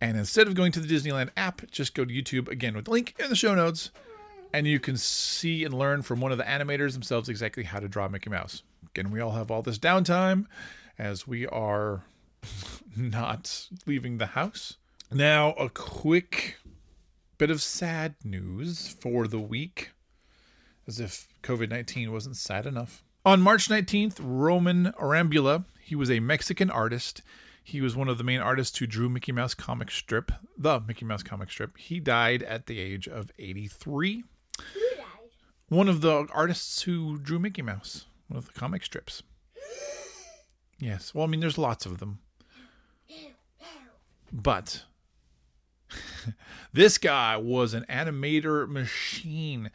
And 0.01 0.17
instead 0.17 0.47
of 0.47 0.55
going 0.55 0.71
to 0.73 0.79
the 0.79 0.87
Disneyland 0.93 1.29
app, 1.37 1.69
just 1.71 1.93
go 1.93 2.03
to 2.03 2.13
YouTube 2.13 2.49
again 2.49 2.75
with 2.75 2.85
the 2.85 2.91
link 2.91 3.15
in 3.19 3.29
the 3.29 3.35
show 3.35 3.55
notes. 3.55 3.89
And 4.53 4.67
you 4.67 4.79
can 4.79 4.97
see 4.97 5.63
and 5.63 5.73
learn 5.73 6.03
from 6.03 6.21
one 6.21 6.31
of 6.31 6.37
the 6.37 6.43
animators 6.43 6.93
themselves 6.93 7.27
exactly 7.27 7.63
how 7.63 7.79
to 7.79 7.87
draw 7.87 8.07
Mickey 8.07 8.29
Mouse. 8.29 8.61
Again, 8.91 9.09
we 9.09 9.19
all 9.19 9.31
have 9.31 9.49
all 9.49 9.63
this 9.63 9.79
downtime 9.79 10.45
as 10.99 11.27
we 11.27 11.47
are 11.47 12.03
not 12.95 13.67
leaving 13.87 14.19
the 14.19 14.27
house. 14.27 14.77
Now, 15.11 15.53
a 15.53 15.69
quick 15.69 16.57
bit 17.37 17.49
of 17.49 17.61
sad 17.61 18.15
news 18.23 18.95
for 18.99 19.27
the 19.27 19.39
week, 19.39 19.91
as 20.87 20.99
if 20.99 21.27
COVID 21.41 21.69
19 21.69 22.11
wasn't 22.11 22.37
sad 22.37 22.65
enough. 22.65 23.03
On 23.25 23.41
March 23.41 23.69
19th, 23.69 24.17
Roman 24.19 24.91
Arambula, 24.93 25.65
he 25.81 25.95
was 25.95 26.11
a 26.11 26.19
Mexican 26.19 26.69
artist. 26.69 27.21
He 27.63 27.79
was 27.79 27.95
one 27.95 28.09
of 28.09 28.17
the 28.17 28.23
main 28.23 28.41
artists 28.41 28.77
who 28.77 28.85
drew 28.85 29.07
Mickey 29.07 29.31
Mouse 29.31 29.53
comic 29.53 29.89
strip, 29.89 30.31
the 30.57 30.81
Mickey 30.81 31.05
Mouse 31.05 31.23
comic 31.23 31.49
strip. 31.49 31.77
He 31.77 31.99
died 31.99 32.43
at 32.43 32.65
the 32.65 32.79
age 32.79 33.07
of 33.07 33.31
83. 33.39 34.23
One 35.73 35.89
of 35.89 36.01
the 36.01 36.27
artists 36.31 36.83
who 36.83 37.17
drew 37.17 37.39
Mickey 37.39 37.63
Mouse, 37.63 38.05
one 38.27 38.37
of 38.37 38.45
the 38.45 38.51
comic 38.51 38.85
strips. 38.85 39.23
Yes. 40.77 41.15
Well, 41.15 41.23
I 41.23 41.27
mean, 41.27 41.39
there's 41.39 41.57
lots 41.57 41.87
of 41.87 41.97
them. 41.97 42.19
But 44.31 44.83
this 46.73 46.99
guy 46.99 47.37
was 47.37 47.73
an 47.73 47.87
animator 47.89 48.69
machine. 48.69 49.71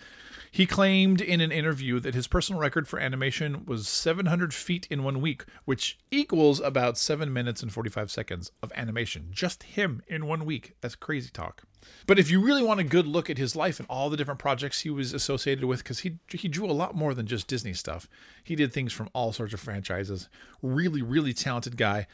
He 0.51 0.67
claimed 0.67 1.21
in 1.21 1.41
an 1.41 1.53
interview 1.53 2.01
that 2.01 2.15
his 2.15 2.27
personal 2.27 2.61
record 2.61 2.89
for 2.89 2.99
animation 2.99 3.65
was 3.67 3.89
700 3.89 4.55
feet 4.55 4.87
in 4.91 5.03
one 5.03 5.21
week, 5.21 5.45
which 5.65 5.99
equals 6.11 6.61
about 6.61 6.97
7 6.99 7.33
minutes 7.33 7.63
and 7.63 7.73
45 7.73 8.11
seconds 8.11 8.53
of 8.63 8.73
animation. 8.75 9.29
Just 9.31 9.63
him 9.63 10.03
in 10.09 10.27
one 10.27 10.45
week. 10.45 10.75
That's 10.81 10.95
crazy 10.95 11.31
talk. 11.33 11.63
But 12.07 12.19
if 12.19 12.31
you 12.31 12.41
really 12.41 12.63
want 12.63 12.81
a 12.81 12.85
good 12.85 13.07
look 13.07 13.31
at 13.31 13.39
his 13.39 13.55
life 13.55 13.79
and 13.79 13.89
all 13.89 14.11
the 14.11 14.17
different 14.17 14.41
projects 14.41 14.81
he 14.81 14.91
was 14.91 15.13
associated 15.13 15.65
with, 15.65 15.83
because 15.83 16.01
he, 16.01 16.19
he 16.29 16.49
drew 16.49 16.69
a 16.69 16.73
lot 16.73 16.95
more 16.95 17.15
than 17.15 17.27
just 17.27 17.47
Disney 17.47 17.73
stuff, 17.73 18.09
he 18.43 18.57
did 18.57 18.73
things 18.73 18.93
from 18.93 19.09
all 19.13 19.33
sorts 19.33 19.55
of 19.55 19.61
franchises. 19.61 20.29
Really, 20.61 21.03
really 21.03 21.33
talented 21.33 21.77
guy 21.77 22.07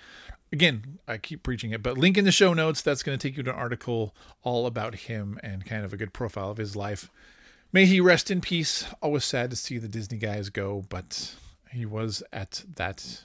again, 0.55 1.01
I 1.09 1.19
keep 1.19 1.43
preaching 1.43 1.73
it, 1.73 1.83
but 1.83 1.99
link 1.99 2.17
in 2.17 2.25
the 2.25 2.33
show 2.33 2.55
notes. 2.55 2.81
That's 2.81 3.03
going 3.03 3.19
to 3.19 3.29
take 3.29 3.37
you 3.37 3.43
to 3.43 3.51
an 3.51 3.57
article 3.57 4.15
all 4.43 4.67
about 4.67 4.95
him 4.95 5.39
and 5.43 5.67
kind 5.67 5.85
of 5.85 5.93
a 5.93 5.97
good 5.97 6.13
profile 6.13 6.51
of 6.51 6.59
his 6.59 6.77
life. 6.77 7.11
May 7.75 7.87
he 7.87 8.01
rest 8.01 8.31
in 8.31 8.41
peace. 8.41 8.87
Always 9.03 9.25
sad 9.25 9.51
to 9.51 9.57
see 9.57 9.79
the 9.79 9.89
Disney 9.89 10.17
guys 10.17 10.49
go, 10.49 10.85
but 10.89 11.35
he 11.73 11.85
was 11.85 12.23
at 12.33 12.63
that 12.77 13.25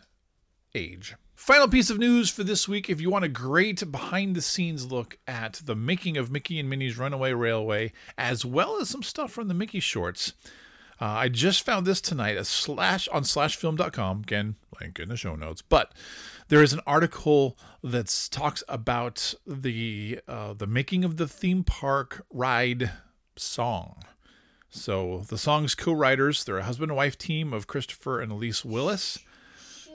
age. 0.74 1.13
Final 1.36 1.68
piece 1.68 1.91
of 1.91 2.00
news 2.00 2.32
for 2.32 2.44
this 2.44 2.68
week. 2.68 2.89
If 2.89 3.00
you 3.00 3.12
want 3.12 3.25
a 3.25 3.29
great 3.29 3.91
behind 3.91 4.36
the 4.36 4.41
scenes 4.41 4.91
look 4.91 5.20
at 5.27 5.62
the 5.65 5.75
making 5.75 6.18
of 6.18 6.32
Mickey 6.32 6.60
and 6.60 6.68
Minnie's 6.68 6.98
Runaway 6.98 7.32
Railway, 7.34 7.94
as 8.18 8.44
well 8.44 8.82
as 8.82 8.89
some 8.89 9.03
stuff 9.03 9.32
from 9.32 9.50
the 9.50 9.53
Mickey 9.53 9.79
shorts, 9.79 10.34
uh, 11.00 11.06
I 11.06 11.29
just 11.29 11.63
found 11.63 11.86
this 11.86 12.01
tonight 12.01 12.36
a 12.36 12.44
slash 12.44 13.08
on 13.10 13.25
slashfilm.com. 13.25 14.22
Again, 14.22 14.56
link 14.82 14.98
in 14.98 15.10
the 15.10 15.15
show 15.15 15.36
notes. 15.36 15.62
But 15.62 15.94
there 16.48 16.63
is 16.63 16.74
an 16.74 16.82
article 16.88 17.56
that 17.84 18.29
talks 18.32 18.63
about 18.68 19.36
the 19.46 20.22
uh, 20.27 20.53
the 20.53 20.65
making 20.65 21.03
of 21.03 21.18
the 21.18 21.27
theme 21.27 21.63
park 21.63 22.25
ride 22.32 22.89
song. 23.36 24.01
So 24.69 25.23
the 25.27 25.38
song's 25.38 25.75
co-writers, 25.75 26.43
they're 26.43 26.59
a 26.59 26.63
husband 26.63 26.91
and 26.91 26.97
wife 26.97 27.17
team 27.17 27.53
of 27.53 27.67
Christopher 27.67 28.21
and 28.21 28.31
Elise 28.31 28.63
Willis. 28.63 29.19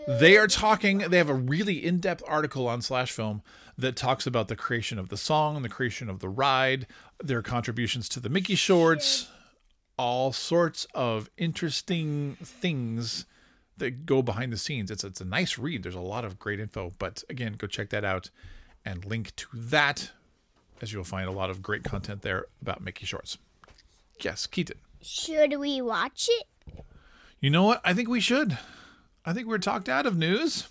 They 0.06 0.36
are 0.36 0.48
talking. 0.48 0.98
They 0.98 1.16
have 1.16 1.30
a 1.30 1.34
really 1.34 1.84
in-depth 1.84 2.22
article 2.26 2.68
on 2.68 2.82
Slash 2.82 3.12
Film 3.12 3.42
that 3.78 3.96
talks 3.96 4.26
about 4.26 4.48
the 4.48 4.56
creation 4.56 4.98
of 4.98 5.08
the 5.08 5.16
song, 5.16 5.62
the 5.62 5.68
creation 5.68 6.10
of 6.10 6.20
the 6.20 6.28
ride, 6.28 6.86
their 7.22 7.40
contributions 7.40 8.08
to 8.10 8.20
the 8.20 8.28
Mickey 8.28 8.54
shorts, 8.54 9.28
all 9.96 10.32
sorts 10.32 10.86
of 10.94 11.30
interesting 11.38 12.36
things 12.42 13.24
that 13.76 14.06
go 14.06 14.22
behind 14.22 14.52
the 14.52 14.58
scenes. 14.58 14.90
It's 14.90 15.04
it's 15.04 15.20
a 15.20 15.24
nice 15.24 15.56
read. 15.56 15.82
There's 15.82 15.94
a 15.94 16.00
lot 16.00 16.24
of 16.24 16.38
great 16.38 16.60
info. 16.60 16.92
But 16.98 17.24
again, 17.30 17.54
go 17.54 17.66
check 17.66 17.90
that 17.90 18.04
out 18.04 18.30
and 18.84 19.04
link 19.04 19.34
to 19.36 19.46
that 19.54 20.10
as 20.82 20.92
you'll 20.92 21.04
find 21.04 21.28
a 21.28 21.32
lot 21.32 21.48
of 21.48 21.62
great 21.62 21.82
content 21.82 22.22
there 22.22 22.46
about 22.60 22.82
Mickey 22.82 23.06
shorts. 23.06 23.38
Yes, 24.20 24.46
Keaton. 24.46 24.78
Should 25.02 25.58
we 25.58 25.82
watch 25.82 26.28
it? 26.30 26.84
You 27.40 27.50
know 27.50 27.64
what? 27.64 27.80
I 27.84 27.92
think 27.92 28.08
we 28.08 28.20
should. 28.20 28.56
I 29.24 29.32
think 29.32 29.46
we're 29.46 29.58
talked 29.58 29.88
out 29.88 30.06
of 30.06 30.16
news. 30.16 30.68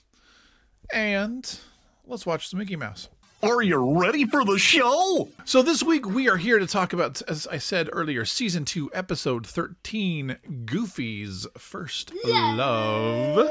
And 0.92 1.60
let's 2.06 2.26
watch 2.26 2.50
the 2.50 2.58
Mickey 2.58 2.76
Mouse. 2.76 3.10
Are 3.44 3.62
you 3.62 4.00
ready 4.00 4.26
for 4.26 4.46
the 4.46 4.58
show? 4.58 5.28
So 5.44 5.62
this 5.62 5.84
week 5.84 6.08
we 6.08 6.30
are 6.30 6.38
here 6.38 6.60
to 6.60 6.66
talk 6.66 6.94
about, 6.94 7.22
as 7.28 7.46
I 7.48 7.58
said 7.58 7.90
earlier, 7.92 8.24
season 8.24 8.64
two, 8.64 8.90
episode 8.94 9.46
thirteen, 9.46 10.38
Goofy's 10.66 11.46
first 11.58 12.14
love. 12.26 13.50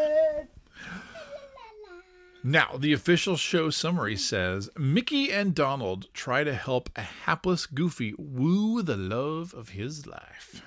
Now, 2.45 2.77
the 2.77 2.93
official 2.93 3.37
show 3.37 3.71
summary 3.71 4.17
says 4.17 4.69
Mickey 4.77 5.31
and 5.31 5.55
Donald 5.55 6.09
try 6.13 6.43
to 6.43 6.55
help 6.55 6.91
a 6.97 7.03
hapless 7.03 7.67
Goofy 7.67 8.15
woo 8.19 8.83
the 8.83 8.97
love 8.97 9.55
of 9.55 9.71
his 9.71 10.09
life. 10.09 10.61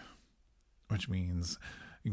Which 0.88 1.10
means 1.10 1.60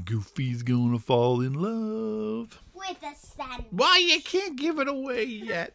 Goofy's 0.04 0.64
gonna 0.64 0.98
fall 0.98 1.40
in 1.40 1.52
love. 1.52 2.60
With 2.74 3.04
a 3.04 3.14
sun. 3.14 3.66
Why 3.70 3.98
you 3.98 4.20
can't 4.20 4.58
give 4.58 4.80
it 4.80 4.88
away 4.88 5.24
yet? 5.24 5.74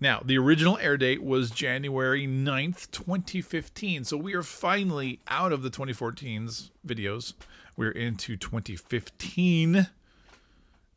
Now, 0.00 0.20
the 0.24 0.38
original 0.38 0.76
air 0.78 0.96
date 0.96 1.22
was 1.22 1.50
January 1.50 2.26
9th, 2.26 2.90
2015. 2.90 4.02
So 4.02 4.16
we 4.16 4.34
are 4.34 4.42
finally 4.42 5.20
out 5.28 5.52
of 5.52 5.62
the 5.62 5.70
2014's 5.70 6.72
videos. 6.84 7.34
We're 7.76 7.92
into 7.92 8.36
2015 8.36 9.88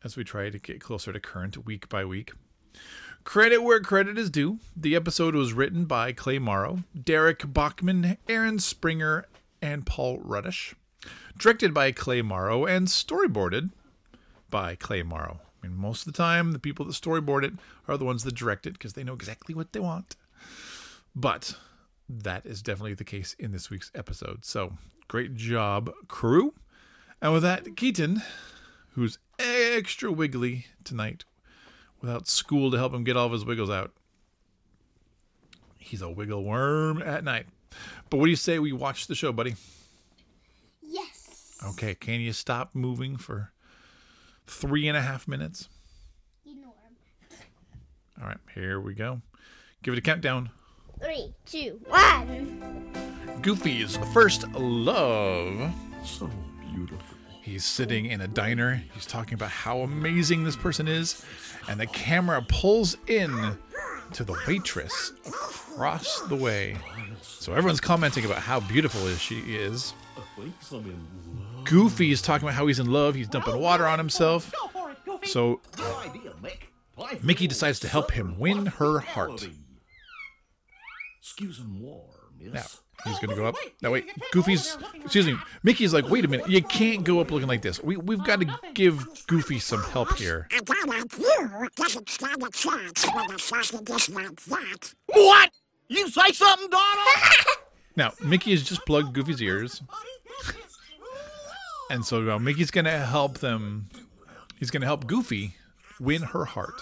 as 0.03 0.17
we 0.17 0.23
try 0.23 0.49
to 0.49 0.59
get 0.59 0.81
closer 0.81 1.13
to 1.13 1.19
current 1.19 1.65
week 1.65 1.89
by 1.89 2.05
week. 2.05 2.31
Credit 3.23 3.61
where 3.61 3.79
credit 3.79 4.17
is 4.17 4.29
due. 4.29 4.59
The 4.75 4.95
episode 4.95 5.35
was 5.35 5.53
written 5.53 5.85
by 5.85 6.11
Clay 6.11 6.39
Morrow, 6.39 6.83
Darrick 6.97 7.53
Bachman, 7.53 8.17
Aaron 8.27 8.57
Springer, 8.59 9.27
and 9.61 9.85
Paul 9.85 10.19
Rudish. 10.19 10.73
Directed 11.37 11.73
by 11.73 11.91
Clay 11.91 12.21
Morrow 12.21 12.65
and 12.65 12.87
storyboarded 12.87 13.69
by 14.49 14.75
Clay 14.75 15.03
Morrow. 15.03 15.39
I 15.63 15.67
mean, 15.67 15.77
most 15.77 16.07
of 16.07 16.13
the 16.13 16.17
time, 16.17 16.51
the 16.51 16.59
people 16.59 16.85
that 16.85 16.93
storyboard 16.93 17.43
it 17.43 17.53
are 17.87 17.97
the 17.97 18.05
ones 18.05 18.23
that 18.23 18.35
direct 18.35 18.65
it 18.65 18.73
because 18.73 18.93
they 18.93 19.03
know 19.03 19.13
exactly 19.13 19.53
what 19.53 19.73
they 19.73 19.79
want. 19.79 20.15
But 21.15 21.55
that 22.09 22.45
is 22.45 22.61
definitely 22.61 22.95
the 22.95 23.03
case 23.03 23.35
in 23.37 23.51
this 23.51 23.69
week's 23.69 23.91
episode. 23.93 24.45
So 24.45 24.73
great 25.07 25.35
job, 25.35 25.91
crew. 26.07 26.53
And 27.21 27.33
with 27.33 27.43
that, 27.43 27.75
Keaton, 27.77 28.23
who's 28.91 29.17
extra 29.39 30.11
wiggly 30.11 30.65
tonight 30.83 31.25
without 32.01 32.27
school 32.27 32.71
to 32.71 32.77
help 32.77 32.93
him 32.93 33.03
get 33.03 33.17
all 33.17 33.27
of 33.27 33.31
his 33.31 33.45
wiggles 33.45 33.69
out. 33.69 33.91
He's 35.77 36.01
a 36.01 36.09
wiggle 36.09 36.43
worm 36.43 37.01
at 37.01 37.23
night. 37.23 37.47
But 38.09 38.17
what 38.17 38.25
do 38.25 38.29
you 38.29 38.35
say 38.35 38.59
we 38.59 38.71
watch 38.71 39.07
the 39.07 39.15
show, 39.15 39.31
buddy? 39.31 39.55
Yes. 40.81 41.57
Okay, 41.69 41.95
can 41.95 42.19
you 42.19 42.33
stop 42.33 42.75
moving 42.75 43.17
for 43.17 43.51
three 44.45 44.87
and 44.87 44.97
a 44.97 45.01
half 45.01 45.27
minutes? 45.27 45.69
Ignore 46.45 46.73
All 48.21 48.27
right, 48.27 48.37
here 48.53 48.79
we 48.79 48.93
go. 48.93 49.21
Give 49.83 49.93
it 49.93 49.97
a 49.97 50.01
countdown. 50.01 50.49
Three, 51.01 51.33
two, 51.45 51.79
one. 51.87 52.91
Goofy's 53.41 53.97
first 54.13 54.47
love. 54.51 55.73
So 56.05 56.29
beautiful. 56.73 57.10
He's 57.51 57.65
sitting 57.65 58.05
in 58.05 58.21
a 58.21 58.29
diner. 58.29 58.81
He's 58.93 59.05
talking 59.05 59.33
about 59.33 59.49
how 59.49 59.79
amazing 59.79 60.45
this 60.45 60.55
person 60.55 60.87
is. 60.87 61.25
And 61.67 61.81
the 61.81 61.85
camera 61.85 62.41
pulls 62.47 62.95
in 63.07 63.57
to 64.13 64.23
the 64.23 64.37
waitress 64.47 65.11
across 65.27 66.21
the 66.29 66.35
way. 66.37 66.77
So 67.21 67.51
everyone's 67.51 67.81
commenting 67.81 68.23
about 68.23 68.37
how 68.37 68.61
beautiful 68.61 69.05
is 69.05 69.19
she 69.19 69.39
is. 69.39 69.93
Goofy 71.65 72.13
is 72.13 72.21
talking 72.21 72.47
about 72.47 72.55
how 72.55 72.67
he's 72.67 72.79
in 72.79 72.89
love. 72.89 73.15
He's 73.15 73.27
dumping 73.27 73.59
water 73.59 73.85
on 73.85 73.99
himself. 73.99 74.53
Go 74.53 74.69
for 74.69 74.91
it, 74.91 74.97
Goofy. 75.03 75.27
So 75.27 75.59
Good 75.75 75.95
idea, 75.97 76.31
Mick. 76.41 76.69
I 76.97 77.19
Mickey 77.21 77.47
decides 77.47 77.81
to 77.81 77.89
help 77.89 78.11
him 78.11 78.39
win 78.39 78.67
her 78.67 78.99
heart. 78.99 79.45
Excuse 81.19 81.61
more, 81.67 82.29
miss. 82.39 82.53
Now, 82.53 82.63
he's 83.03 83.19
going 83.19 83.29
to 83.29 83.35
go 83.35 83.45
up. 83.45 83.55
No, 83.81 83.91
wait. 83.91 84.09
Goofy's, 84.31 84.77
excuse 85.03 85.27
me. 85.27 85.35
Mickey's 85.63 85.93
like, 85.93 86.09
wait 86.09 86.25
a 86.25 86.27
minute. 86.27 86.49
You 86.49 86.61
can't 86.61 87.03
go 87.03 87.19
up 87.19 87.31
looking 87.31 87.47
like 87.47 87.61
this. 87.61 87.81
We, 87.81 87.97
we've 87.97 88.23
got 88.23 88.41
to 88.41 88.59
give 88.73 89.05
Goofy 89.27 89.59
some 89.59 89.83
help 89.83 90.17
here. 90.17 90.47
A 90.57 90.61
guy 90.61 90.73
like 90.85 91.17
you 91.17 91.69
doesn't 91.75 92.09
stand 92.09 92.43
a 92.43 92.49
chance 92.49 93.05
with 93.05 93.35
a 93.35 93.39
sausage 93.39 94.09
like 94.09 94.39
that. 94.41 94.93
What? 95.07 95.51
You 95.87 96.09
say 96.09 96.31
something, 96.31 96.69
Donald? 96.69 97.07
Now, 97.97 98.13
Mickey 98.23 98.51
has 98.51 98.63
just 98.63 98.85
plugged 98.85 99.13
Goofy's 99.13 99.41
ears. 99.41 99.81
And 101.89 102.05
so 102.05 102.21
now 102.21 102.37
Mickey's 102.37 102.71
going 102.71 102.85
to 102.85 102.99
help 102.99 103.39
them. 103.39 103.89
He's 104.57 104.71
going 104.71 104.79
to 104.79 104.87
help 104.87 105.07
Goofy 105.07 105.55
win 105.99 106.21
her 106.21 106.45
heart. 106.45 106.81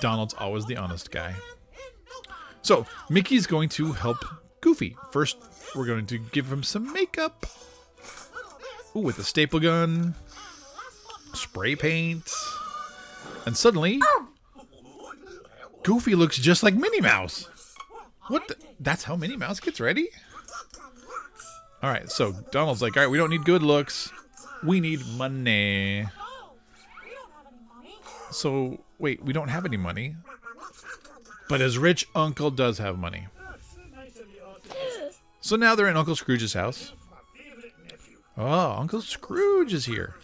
Donald's 0.00 0.34
always 0.34 0.66
the 0.66 0.76
honest 0.76 1.10
guy. 1.10 1.34
So, 2.62 2.86
Mickey's 3.08 3.46
going 3.46 3.68
to 3.70 3.92
help 3.92 4.24
Goofy. 4.60 4.96
First, 5.10 5.38
we're 5.74 5.86
going 5.86 6.06
to 6.06 6.18
give 6.18 6.50
him 6.50 6.62
some 6.62 6.92
makeup. 6.92 7.46
Ooh, 8.96 9.00
with 9.00 9.18
a 9.18 9.24
staple 9.24 9.60
gun, 9.60 10.14
spray 11.34 11.76
paint. 11.76 12.30
And 13.46 13.56
suddenly, 13.56 14.00
Goofy 15.82 16.14
looks 16.14 16.38
just 16.38 16.62
like 16.62 16.74
Minnie 16.74 17.00
Mouse. 17.00 17.48
What 18.28 18.48
the? 18.48 18.56
That's 18.80 19.04
how 19.04 19.16
Minnie 19.16 19.36
Mouse 19.36 19.60
gets 19.60 19.80
ready? 19.80 20.08
All 21.82 21.90
right, 21.90 22.10
so 22.10 22.32
Donald's 22.50 22.82
like, 22.82 22.96
all 22.96 23.04
right, 23.04 23.10
we 23.10 23.18
don't 23.18 23.30
need 23.30 23.44
good 23.44 23.62
looks. 23.62 24.10
We 24.64 24.80
need 24.80 25.00
money. 25.16 26.06
So, 28.30 28.82
wait, 28.98 29.22
we 29.24 29.32
don't 29.32 29.48
have 29.48 29.64
any 29.64 29.76
money. 29.76 30.16
But 31.48 31.60
his 31.60 31.78
rich 31.78 32.06
uncle 32.14 32.50
does 32.50 32.78
have 32.78 32.98
money. 32.98 33.28
So 35.40 35.56
now 35.56 35.74
they're 35.74 35.88
in 35.88 35.96
Uncle 35.96 36.14
Scrooge's 36.14 36.52
house. 36.52 36.92
Oh, 38.36 38.72
Uncle 38.72 39.00
Scrooge 39.00 39.72
is 39.72 39.86
here. 39.86 40.14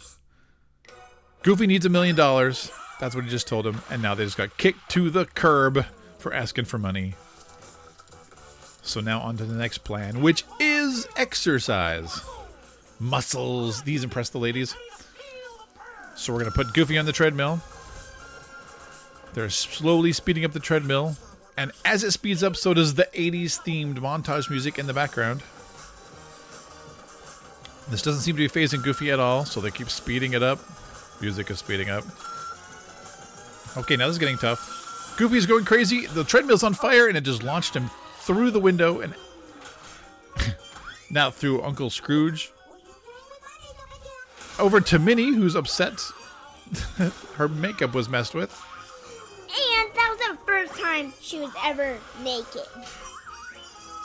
Goofy 1.43 1.67
needs 1.67 1.87
a 1.87 1.89
million 1.89 2.15
dollars. 2.15 2.71
That's 3.01 3.15
what 3.15 3.25
he 3.25 3.31
just 3.31 3.49
told 3.49 3.67
him. 3.67 3.81
And 3.91 4.03
now 4.03 4.15
they 4.15 4.25
just 4.25 4.37
got 4.37 4.57
kicked 4.57 4.91
to 4.91 5.11
the 5.11 5.25
curb 5.25 5.87
for 6.19 6.33
asking 6.33 6.67
for 6.67 6.79
money. 6.79 7.15
So 8.83 9.01
now 9.01 9.21
on 9.21 9.37
to 9.39 9.45
the 9.45 9.55
next 9.55 9.79
plan, 9.79 10.21
which 10.21 10.45
is 10.61 11.07
exercise. 11.17 12.21
Muscles. 13.01 13.83
These 13.83 14.05
impress 14.05 14.29
the 14.29 14.39
ladies. 14.39 14.77
So 16.17 16.33
we're 16.33 16.41
going 16.41 16.53
to 16.53 16.57
put 16.57 16.75
Goofy 16.75 16.99
on 16.99 17.07
the 17.07 17.13
treadmill. 17.13 17.61
They're 19.35 19.51
slowly 19.51 20.13
speeding 20.13 20.45
up 20.45 20.53
the 20.53 20.61
treadmill. 20.61 21.17
And 21.57 21.73
as 21.85 22.03
it 22.03 22.13
speeds 22.13 22.43
up, 22.43 22.57
so 22.57 22.73
does 22.73 22.95
the 22.95 23.09
80s 23.13 23.61
themed 23.61 23.97
montage 23.97 24.49
music 24.49 24.79
in 24.79 24.87
the 24.87 24.95
background. 24.95 25.43
This 27.91 28.01
doesn't 28.01 28.23
seem 28.23 28.37
to 28.37 28.49
be 28.49 28.49
phasing 28.49 28.83
Goofy 28.83 29.11
at 29.11 29.21
all, 29.21 29.45
so 29.45 29.61
they 29.61 29.71
keep 29.71 29.91
speeding 29.91 30.33
it 30.33 30.43
up. 30.43 30.59
Music 31.21 31.51
is 31.51 31.59
speeding 31.59 31.91
up. 31.91 32.05
Okay, 33.77 33.97
now 33.97 34.07
this 34.07 34.15
is 34.15 34.19
getting 34.19 34.39
tough. 34.39 35.15
Goofy's 35.19 35.47
going 35.47 35.65
crazy. 35.65 36.07
The 36.07 36.25
treadmill's 36.25 36.63
on 36.63 36.75
fire, 36.75 37.09
and 37.09 37.17
it 37.17 37.23
just 37.23 37.43
launched 37.43 37.75
him 37.75 37.91
through 38.21 38.53
the 38.53 38.61
window 38.61 39.01
and 39.01 39.15
now 41.11 41.31
through 41.31 41.63
Uncle 41.63 41.91
Scrooge. 41.91 42.51
Over 44.59 44.81
to 44.81 44.99
Minnie, 44.99 45.35
who's 45.35 45.57
upset 45.57 46.01
her 47.35 47.49
makeup 47.49 47.95
was 47.95 48.09
messed 48.09 48.35
with. 48.35 48.51
Time 51.05 51.15
she 51.21 51.41
was 51.41 51.53
ever 51.65 51.99
naked. 52.23 52.63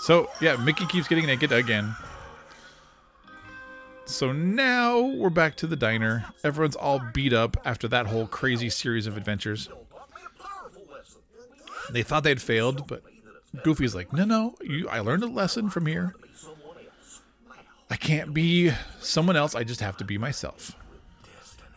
So, 0.01 0.29
yeah, 0.39 0.55
Mickey 0.55 0.85
keeps 0.85 1.07
getting 1.07 1.25
naked 1.25 1.51
again. 1.51 1.95
So 4.05 4.31
now 4.31 5.01
we're 5.01 5.29
back 5.29 5.55
to 5.57 5.67
the 5.67 5.75
diner. 5.75 6.25
Everyone's 6.43 6.75
all 6.75 6.99
beat 7.13 7.33
up 7.33 7.57
after 7.63 7.87
that 7.89 8.07
whole 8.07 8.25
crazy 8.25 8.69
series 8.69 9.05
of 9.05 9.17
adventures. 9.17 9.69
They 11.91 12.01
thought 12.01 12.23
they'd 12.23 12.41
failed, 12.41 12.87
but 12.87 13.03
Goofy's 13.63 13.93
like, 13.93 14.11
"No, 14.11 14.25
no, 14.25 14.55
you 14.61 14.87
I 14.89 14.99
learned 14.99 15.23
a 15.23 15.27
lesson 15.27 15.69
from 15.69 15.85
here. 15.85 16.15
I 17.89 17.97
can't 17.97 18.33
be 18.33 18.71
someone 18.99 19.35
else. 19.35 19.53
I 19.53 19.63
just 19.63 19.81
have 19.81 19.97
to 19.97 20.03
be 20.03 20.17
myself." 20.17 20.75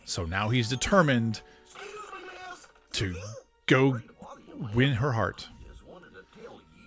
So 0.05 0.25
now 0.25 0.49
he's 0.49 0.69
determined 0.69 1.41
to 2.93 3.15
go 3.67 4.01
win 4.73 4.93
her 4.93 5.13
heart. 5.13 5.47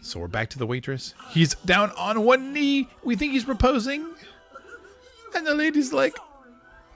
So 0.03 0.21
we're 0.21 0.29
back 0.29 0.51
to 0.51 0.59
the 0.59 0.67
waitress. 0.67 1.15
He's 1.31 1.55
down 1.57 1.91
on 1.99 2.23
one 2.23 2.53
knee. 2.53 2.89
We 3.03 3.17
think 3.17 3.33
he's 3.33 3.45
proposing. 3.45 4.07
And 5.35 5.47
the 5.47 5.55
lady's 5.55 5.93
like, 5.93 6.17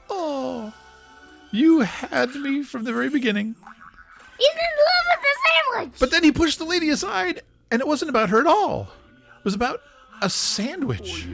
Oh, 0.08 0.72
you 1.50 1.80
had 1.80 2.34
me 2.34 2.62
from 2.62 2.84
the 2.84 2.92
very 2.92 3.08
beginning. 3.08 3.56
He's 4.38 4.48
in 4.48 4.56
love 4.56 5.06
with 5.10 5.22
the 5.22 5.38
sandwich. 5.82 5.98
But 6.00 6.10
then 6.10 6.24
he 6.24 6.32
pushed 6.32 6.58
the 6.58 6.64
lady 6.64 6.88
aside, 6.88 7.42
and 7.70 7.80
it 7.80 7.86
wasn't 7.86 8.10
about 8.10 8.30
her 8.30 8.40
at 8.40 8.46
all. 8.46 8.88
It 9.38 9.44
was 9.44 9.54
about 9.54 9.80
a 10.22 10.30
sandwich. 10.30 11.26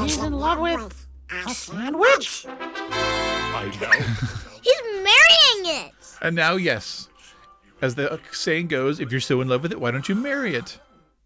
He's 0.00 0.18
in 0.18 0.32
love 0.32 0.58
with 0.58 1.06
a 1.30 1.50
sandwich? 1.50 2.46
I 2.48 3.70
know. 3.80 3.90
He's 4.62 4.82
marrying 4.84 5.86
it. 5.86 5.92
And 6.20 6.36
now, 6.36 6.56
yes, 6.56 7.08
as 7.82 7.96
the 7.96 8.20
saying 8.30 8.68
goes, 8.68 9.00
if 9.00 9.10
you're 9.10 9.20
so 9.20 9.40
in 9.40 9.48
love 9.48 9.62
with 9.62 9.72
it, 9.72 9.80
why 9.80 9.90
don't 9.90 10.08
you 10.08 10.14
marry 10.14 10.54
it? 10.54 10.78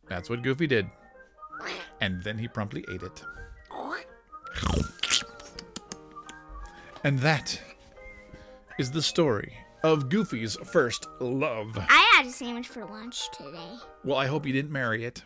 That's 0.09 0.31
what 0.31 0.42
Goofy 0.42 0.66
did. 0.66 0.90
And 2.01 2.23
then 2.23 2.38
he 2.38 2.49
promptly 2.49 2.85
ate 2.90 3.03
it. 3.03 3.23
And 7.05 7.19
that 7.21 7.61
is 8.79 8.90
the 8.90 9.03
story 9.03 9.55
of 9.85 10.09
Goofy's 10.09 10.57
first 10.64 11.07
love. 11.21 11.79
I 11.79 12.12
had 12.16 12.27
a 12.27 12.33
sandwich 12.33 12.66
for 12.66 12.85
lunch 12.85 13.31
today. 13.33 13.77
Well, 14.03 14.16
I 14.16 14.27
hope 14.27 14.47
you 14.47 14.53
didn't 14.53 14.73
marry 14.73 15.05
it. 15.05 15.23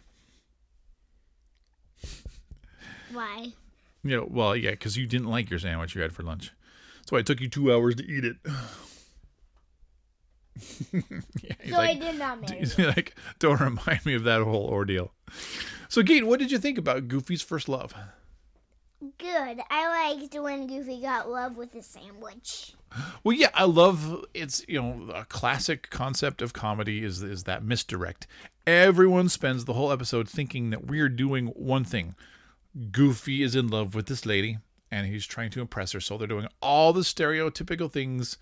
Why? 3.13 3.53
You 4.03 4.17
know, 4.17 4.29
well, 4.29 4.57
yeah, 4.57 4.71
because 4.71 4.97
you 4.97 5.07
didn't 5.07 5.29
like 5.29 5.49
your 5.49 5.59
sandwich 5.59 5.95
you 5.95 6.03
had 6.03 6.13
for 6.13 6.23
lunch. 6.23 6.53
That's 6.99 7.13
why 7.13 7.21
it 7.21 7.27
took 7.27 7.41
you 7.41 7.49
two 7.49 7.73
hours 7.73 7.95
to 7.97 8.05
eat 8.05 8.25
it. 8.25 8.37
yeah, 10.93 11.55
So 11.69 11.77
like, 11.77 11.97
I 11.97 12.01
did 12.01 12.19
not 12.19 12.41
marry. 12.41 12.59
he's 12.59 12.79
like, 12.79 13.15
don't 13.39 13.61
remind 13.61 14.05
me 14.05 14.15
of 14.15 14.25
that 14.25 14.43
whole 14.43 14.67
ordeal. 14.67 15.13
So, 15.89 16.03
Kate, 16.03 16.27
what 16.27 16.39
did 16.39 16.51
you 16.51 16.59
think 16.59 16.79
about 16.79 17.09
Goofy's 17.09 17.43
first 17.43 17.69
love? 17.69 17.95
Good. 19.19 19.61
I 19.71 20.13
liked 20.19 20.35
when 20.35 20.67
Goofy 20.67 21.01
got 21.01 21.31
love 21.31 21.57
with 21.57 21.75
a 21.75 21.83
sandwich. 21.83 22.75
Well, 23.25 23.35
yeah, 23.37 23.49
I 23.55 23.65
love 23.65 24.25
it's 24.35 24.65
you 24.69 24.81
know 24.81 25.11
a 25.15 25.25
classic 25.25 25.89
concept 25.91 26.43
of 26.43 26.53
comedy 26.53 27.03
is 27.03 27.23
is 27.23 27.45
that 27.45 27.65
misdirect. 27.65 28.27
Everyone 28.67 29.29
spends 29.29 29.65
the 29.65 29.73
whole 29.73 29.91
episode 29.91 30.29
thinking 30.29 30.71
that 30.71 30.87
we're 30.87 31.09
doing 31.09 31.47
one 31.49 31.85
thing. 31.85 32.15
Goofy 32.93 33.43
is 33.43 33.55
in 33.55 33.69
love 33.69 33.95
with 33.95 34.07
this 34.07 34.27
lady 34.27 34.59
and 34.91 35.07
he's 35.07 35.25
trying 35.25 35.51
to 35.51 35.61
impress 35.61 35.93
her, 35.93 36.01
so 36.01 36.19
they're 36.19 36.27
doing 36.27 36.49
all 36.61 36.93
the 36.93 37.01
stereotypical 37.03 37.91
things, 37.91 38.37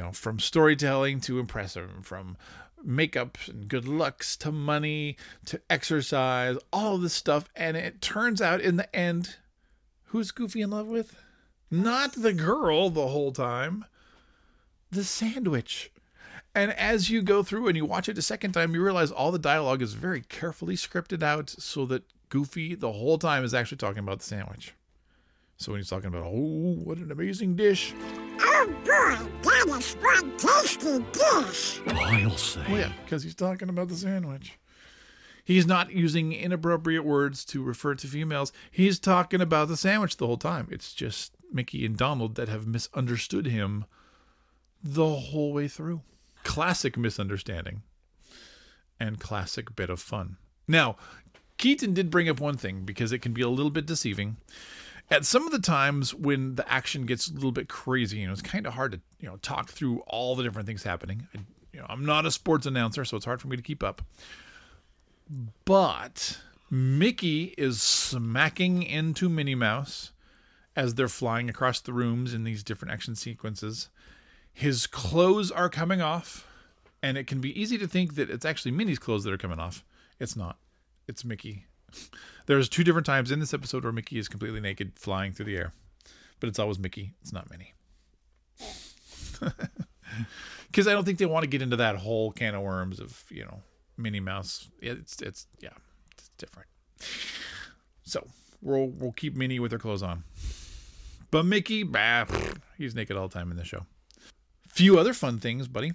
you 0.00 0.06
know, 0.06 0.12
from 0.12 0.38
storytelling 0.38 1.20
to 1.20 1.38
impress 1.38 1.74
her, 1.74 1.86
from 2.00 2.38
makeup 2.82 3.36
and 3.46 3.68
good 3.68 3.86
looks 3.86 4.34
to 4.38 4.50
money 4.50 5.18
to 5.44 5.60
exercise, 5.68 6.56
all 6.72 6.96
this 6.96 7.12
stuff, 7.12 7.50
and 7.54 7.76
it 7.76 8.00
turns 8.00 8.40
out 8.40 8.62
in 8.62 8.76
the 8.76 8.96
end, 8.96 9.36
who's 10.04 10.30
Goofy 10.30 10.62
in 10.62 10.70
love 10.70 10.86
with? 10.86 11.20
Not 11.70 12.14
the 12.14 12.32
girl 12.32 12.88
the 12.88 13.08
whole 13.08 13.30
time 13.30 13.84
the 14.90 15.04
sandwich. 15.04 15.92
And 16.54 16.72
as 16.72 17.10
you 17.10 17.20
go 17.20 17.42
through 17.42 17.68
and 17.68 17.76
you 17.76 17.84
watch 17.84 18.08
it 18.08 18.16
a 18.16 18.22
second 18.22 18.52
time, 18.52 18.74
you 18.74 18.82
realize 18.82 19.12
all 19.12 19.30
the 19.30 19.38
dialogue 19.38 19.82
is 19.82 19.92
very 19.92 20.22
carefully 20.22 20.76
scripted 20.76 21.22
out 21.22 21.50
so 21.50 21.84
that 21.86 22.04
Goofy 22.30 22.74
the 22.74 22.92
whole 22.92 23.18
time 23.18 23.44
is 23.44 23.52
actually 23.52 23.76
talking 23.76 24.00
about 24.00 24.20
the 24.20 24.24
sandwich. 24.24 24.72
So 25.58 25.72
when 25.72 25.80
he's 25.80 25.90
talking 25.90 26.08
about, 26.08 26.24
oh, 26.24 26.78
what 26.82 26.96
an 26.96 27.12
amazing 27.12 27.54
dish. 27.54 27.92
Oh 28.42 28.66
boy, 28.84 29.30
that 29.42 29.76
is 29.78 29.94
one 29.94 30.36
tasty 30.36 30.98
dish. 31.12 31.80
I'll 31.86 32.36
say. 32.36 32.62
Well, 32.68 32.78
yeah, 32.78 32.92
because 33.04 33.22
he's 33.22 33.34
talking 33.34 33.68
about 33.68 33.88
the 33.88 33.96
sandwich. 33.96 34.58
He's 35.44 35.66
not 35.66 35.90
using 35.90 36.32
inappropriate 36.32 37.04
words 37.04 37.44
to 37.46 37.62
refer 37.62 37.94
to 37.96 38.06
females. 38.06 38.52
He's 38.70 38.98
talking 38.98 39.40
about 39.40 39.68
the 39.68 39.76
sandwich 39.76 40.16
the 40.16 40.26
whole 40.26 40.36
time. 40.36 40.68
It's 40.70 40.92
just 40.92 41.32
Mickey 41.52 41.84
and 41.84 41.96
Donald 41.96 42.36
that 42.36 42.48
have 42.48 42.66
misunderstood 42.66 43.46
him 43.46 43.84
the 44.82 45.08
whole 45.08 45.52
way 45.52 45.66
through. 45.66 46.02
Classic 46.44 46.96
misunderstanding 46.96 47.82
and 48.98 49.18
classic 49.18 49.74
bit 49.74 49.90
of 49.90 50.00
fun. 50.00 50.36
Now, 50.68 50.96
Keaton 51.56 51.94
did 51.94 52.10
bring 52.10 52.28
up 52.28 52.40
one 52.40 52.56
thing 52.56 52.82
because 52.84 53.12
it 53.12 53.18
can 53.18 53.32
be 53.32 53.42
a 53.42 53.48
little 53.48 53.70
bit 53.70 53.86
deceiving. 53.86 54.36
At 55.10 55.24
some 55.24 55.44
of 55.44 55.52
the 55.52 55.58
times 55.58 56.14
when 56.14 56.54
the 56.54 56.70
action 56.72 57.04
gets 57.04 57.28
a 57.28 57.34
little 57.34 57.50
bit 57.50 57.68
crazy, 57.68 58.18
you 58.18 58.26
know, 58.26 58.32
it's 58.32 58.42
kind 58.42 58.66
of 58.66 58.74
hard 58.74 58.92
to, 58.92 59.00
you 59.18 59.28
know, 59.28 59.36
talk 59.38 59.70
through 59.70 60.00
all 60.06 60.36
the 60.36 60.44
different 60.44 60.66
things 60.66 60.84
happening. 60.84 61.26
I, 61.34 61.40
you 61.72 61.80
know, 61.80 61.86
I'm 61.88 62.04
not 62.04 62.26
a 62.26 62.30
sports 62.30 62.66
announcer, 62.66 63.04
so 63.04 63.16
it's 63.16 63.26
hard 63.26 63.40
for 63.40 63.48
me 63.48 63.56
to 63.56 63.62
keep 63.62 63.82
up. 63.82 64.02
But 65.64 66.38
Mickey 66.70 67.54
is 67.58 67.82
smacking 67.82 68.82
into 68.84 69.28
Minnie 69.28 69.56
Mouse 69.56 70.12
as 70.76 70.94
they're 70.94 71.08
flying 71.08 71.50
across 71.50 71.80
the 71.80 71.92
rooms 71.92 72.32
in 72.32 72.44
these 72.44 72.62
different 72.62 72.92
action 72.92 73.16
sequences. 73.16 73.88
His 74.52 74.86
clothes 74.86 75.50
are 75.50 75.68
coming 75.68 76.00
off, 76.00 76.46
and 77.02 77.18
it 77.18 77.26
can 77.26 77.40
be 77.40 77.60
easy 77.60 77.78
to 77.78 77.88
think 77.88 78.14
that 78.14 78.30
it's 78.30 78.44
actually 78.44 78.72
Minnie's 78.72 78.98
clothes 78.98 79.24
that 79.24 79.32
are 79.32 79.38
coming 79.38 79.58
off. 79.58 79.84
It's 80.18 80.36
not. 80.36 80.58
It's 81.08 81.24
Mickey. 81.24 81.66
There's 82.46 82.68
two 82.68 82.84
different 82.84 83.06
times 83.06 83.30
in 83.30 83.40
this 83.40 83.54
episode 83.54 83.84
where 83.84 83.92
Mickey 83.92 84.18
is 84.18 84.28
completely 84.28 84.60
naked 84.60 84.98
flying 84.98 85.32
through 85.32 85.46
the 85.46 85.56
air. 85.56 85.72
But 86.40 86.48
it's 86.48 86.58
always 86.58 86.78
Mickey. 86.78 87.14
It's 87.20 87.32
not 87.32 87.50
Minnie. 87.50 87.74
Because 90.66 90.86
I 90.86 90.92
don't 90.92 91.04
think 91.04 91.18
they 91.18 91.26
want 91.26 91.42
to 91.42 91.48
get 91.48 91.62
into 91.62 91.76
that 91.76 91.96
whole 91.96 92.30
can 92.30 92.54
of 92.54 92.62
worms 92.62 93.00
of, 93.00 93.24
you 93.28 93.44
know, 93.44 93.62
Minnie 93.96 94.20
Mouse. 94.20 94.68
It's 94.80 95.20
it's 95.20 95.46
yeah, 95.60 95.70
it's 96.12 96.30
different. 96.38 96.68
So 98.04 98.26
we'll 98.62 98.86
we'll 98.86 99.12
keep 99.12 99.34
Minnie 99.34 99.58
with 99.58 99.72
her 99.72 99.78
clothes 99.78 100.02
on. 100.02 100.24
But 101.30 101.44
Mickey, 101.44 101.82
bah, 101.82 102.26
he's 102.76 102.94
naked 102.94 103.16
all 103.16 103.28
the 103.28 103.34
time 103.34 103.50
in 103.50 103.56
the 103.56 103.64
show. 103.64 103.86
Few 104.68 104.98
other 104.98 105.12
fun 105.12 105.38
things, 105.38 105.68
buddy. 105.68 105.92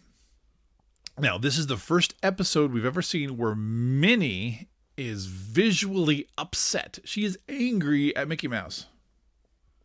Now, 1.18 1.38
this 1.38 1.58
is 1.58 1.68
the 1.68 1.78
first 1.78 2.14
episode 2.22 2.74
we've 2.74 2.86
ever 2.86 3.02
seen 3.02 3.38
where 3.38 3.56
Minnie 3.56 4.68
is 4.98 5.26
visually 5.26 6.28
upset. 6.38 7.00
She 7.04 7.26
is 7.26 7.38
angry 7.50 8.16
at 8.16 8.28
Mickey 8.28 8.48
Mouse. 8.48 8.86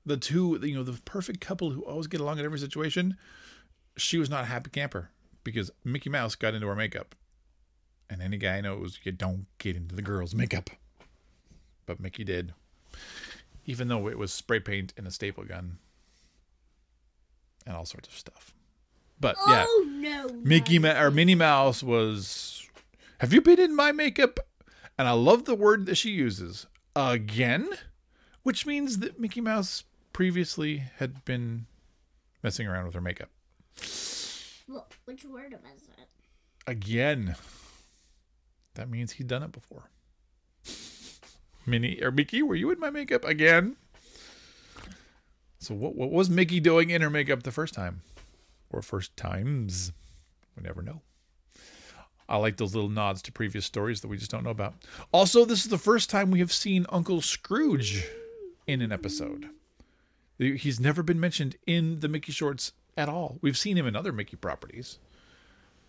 The 0.06 0.16
two, 0.16 0.58
you 0.62 0.74
know, 0.74 0.82
the 0.82 1.00
perfect 1.04 1.40
couple 1.40 1.70
who 1.70 1.82
always 1.82 2.06
get 2.06 2.20
along 2.20 2.38
in 2.38 2.44
every 2.44 2.58
situation. 2.58 3.16
She 3.96 4.18
was 4.18 4.30
not 4.30 4.44
a 4.44 4.46
happy 4.46 4.70
camper 4.70 5.10
because 5.44 5.70
Mickey 5.84 6.10
Mouse 6.10 6.34
got 6.34 6.54
into 6.54 6.66
her 6.68 6.76
makeup. 6.76 7.14
And 8.08 8.22
any 8.22 8.38
guy 8.38 8.60
knows 8.60 8.98
you 9.04 9.12
don't 9.12 9.46
get 9.58 9.76
into 9.76 9.94
the 9.94 10.02
girl's 10.02 10.34
makeup. 10.34 10.70
But 11.86 12.00
Mickey 12.00 12.24
did. 12.24 12.54
Even 13.66 13.88
though 13.88 14.08
it 14.08 14.18
was 14.18 14.32
spray 14.32 14.58
paint 14.58 14.92
and 14.96 15.06
a 15.06 15.10
staple 15.10 15.44
gun 15.44 15.78
and 17.66 17.76
all 17.76 17.84
sorts 17.84 18.08
of 18.08 18.14
stuff. 18.14 18.54
But 19.20 19.36
yeah. 19.46 19.64
Oh 19.68 19.86
no. 19.88 20.28
Mickey 20.42 20.78
Ma- 20.78 21.00
or 21.00 21.10
Minnie 21.10 21.34
Mouse 21.34 21.82
was. 21.82 22.66
Have 23.18 23.32
you 23.32 23.42
been 23.42 23.60
in 23.60 23.76
my 23.76 23.92
makeup? 23.92 24.40
And 25.00 25.08
I 25.08 25.12
love 25.12 25.46
the 25.46 25.54
word 25.54 25.86
that 25.86 25.94
she 25.94 26.10
uses 26.10 26.66
again, 26.94 27.70
which 28.42 28.66
means 28.66 28.98
that 28.98 29.18
Mickey 29.18 29.40
Mouse 29.40 29.84
previously 30.12 30.82
had 30.98 31.24
been 31.24 31.64
messing 32.42 32.66
around 32.66 32.84
with 32.84 32.92
her 32.92 33.00
makeup 33.00 33.30
Well, 34.68 34.86
which 35.06 35.24
word 35.24 35.52
was 35.52 35.84
it? 35.98 36.08
again. 36.66 37.34
That 38.74 38.90
means 38.90 39.12
he'd 39.12 39.26
done 39.26 39.42
it 39.42 39.52
before. 39.52 39.88
Minnie 41.64 41.98
or 42.02 42.10
Mickey, 42.10 42.42
were 42.42 42.54
you 42.54 42.70
in 42.70 42.78
my 42.78 42.90
makeup 42.90 43.24
again? 43.24 43.76
So 45.60 45.74
what 45.74 45.94
what 45.94 46.10
was 46.10 46.28
Mickey 46.28 46.60
doing 46.60 46.90
in 46.90 47.00
her 47.00 47.08
makeup 47.08 47.42
the 47.44 47.52
first 47.52 47.72
time? 47.72 48.02
Or 48.68 48.82
first 48.82 49.16
times? 49.16 49.92
We 50.54 50.62
never 50.62 50.82
know. 50.82 51.00
I 52.30 52.36
like 52.36 52.56
those 52.56 52.74
little 52.74 52.88
nods 52.88 53.20
to 53.22 53.32
previous 53.32 53.66
stories 53.66 54.00
that 54.00 54.08
we 54.08 54.16
just 54.16 54.30
don't 54.30 54.44
know 54.44 54.50
about. 54.50 54.74
Also, 55.12 55.44
this 55.44 55.64
is 55.64 55.68
the 55.68 55.76
first 55.76 56.08
time 56.08 56.30
we 56.30 56.38
have 56.38 56.52
seen 56.52 56.86
Uncle 56.88 57.20
Scrooge 57.20 58.08
in 58.68 58.80
an 58.80 58.92
episode. 58.92 59.50
He's 60.38 60.78
never 60.78 61.02
been 61.02 61.18
mentioned 61.18 61.56
in 61.66 62.00
the 62.00 62.08
Mickey 62.08 62.30
shorts 62.30 62.72
at 62.96 63.08
all. 63.08 63.38
We've 63.42 63.58
seen 63.58 63.76
him 63.76 63.86
in 63.86 63.96
other 63.96 64.12
Mickey 64.12 64.36
properties, 64.36 64.98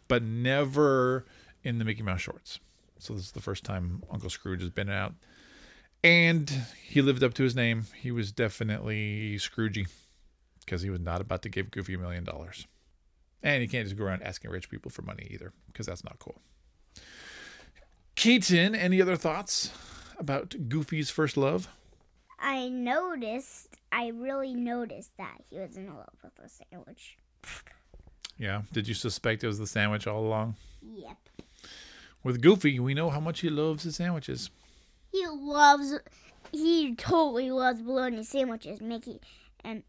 but 0.07 0.23
never 0.23 1.25
in 1.63 1.77
the 1.77 1.85
Mickey 1.85 2.01
Mouse 2.01 2.21
shorts. 2.21 2.59
So 2.97 3.13
this 3.13 3.25
is 3.25 3.31
the 3.31 3.39
first 3.39 3.63
time 3.63 4.03
Uncle 4.11 4.31
Scrooge 4.31 4.61
has 4.61 4.71
been 4.71 4.89
out. 4.89 5.13
And 6.03 6.51
he 6.83 7.03
lived 7.03 7.23
up 7.23 7.35
to 7.35 7.43
his 7.43 7.55
name. 7.55 7.85
He 7.95 8.11
was 8.11 8.31
definitely 8.31 9.35
Scroogey 9.35 9.87
because 10.65 10.81
he 10.81 10.89
was 10.89 10.99
not 10.99 11.21
about 11.21 11.43
to 11.43 11.49
give 11.49 11.69
Goofy 11.69 11.93
a 11.93 11.99
million 11.99 12.23
dollars. 12.23 12.65
And 13.43 13.61
you 13.61 13.69
can't 13.69 13.85
just 13.85 13.97
go 13.97 14.05
around 14.05 14.23
asking 14.23 14.51
rich 14.51 14.69
people 14.69 14.91
for 14.91 15.01
money 15.01 15.27
either 15.31 15.53
because 15.67 15.85
that's 15.85 16.03
not 16.03 16.19
cool. 16.19 16.41
Keaton, 18.15 18.75
any 18.75 19.01
other 19.01 19.15
thoughts 19.15 19.71
about 20.19 20.69
Goofy's 20.69 21.09
first 21.09 21.37
love? 21.37 21.67
I 22.39 22.69
noticed. 22.69 23.77
I 23.91 24.07
really 24.09 24.53
noticed 24.53 25.11
that 25.17 25.37
he 25.49 25.59
was 25.59 25.75
in 25.77 25.87
love 25.87 26.13
with 26.23 26.35
the 26.35 26.49
sandwich. 26.49 27.17
Yeah. 28.37 28.63
Did 28.71 28.87
you 28.87 28.93
suspect 28.93 29.43
it 29.43 29.47
was 29.47 29.59
the 29.59 29.67
sandwich 29.67 30.07
all 30.07 30.25
along? 30.25 30.55
Yep. 30.81 31.17
With 32.23 32.41
Goofy, 32.41 32.79
we 32.79 32.93
know 32.93 33.09
how 33.09 33.19
much 33.19 33.39
he 33.39 33.49
loves 33.49 33.83
his 33.83 33.95
sandwiches. 33.95 34.49
He 35.11 35.25
loves. 35.27 35.99
He 36.51 36.95
totally 36.95 37.49
loves 37.49 37.81
bologna 37.81 38.23
sandwiches, 38.23 38.81
Mickey, 38.81 39.19
and 39.63 39.83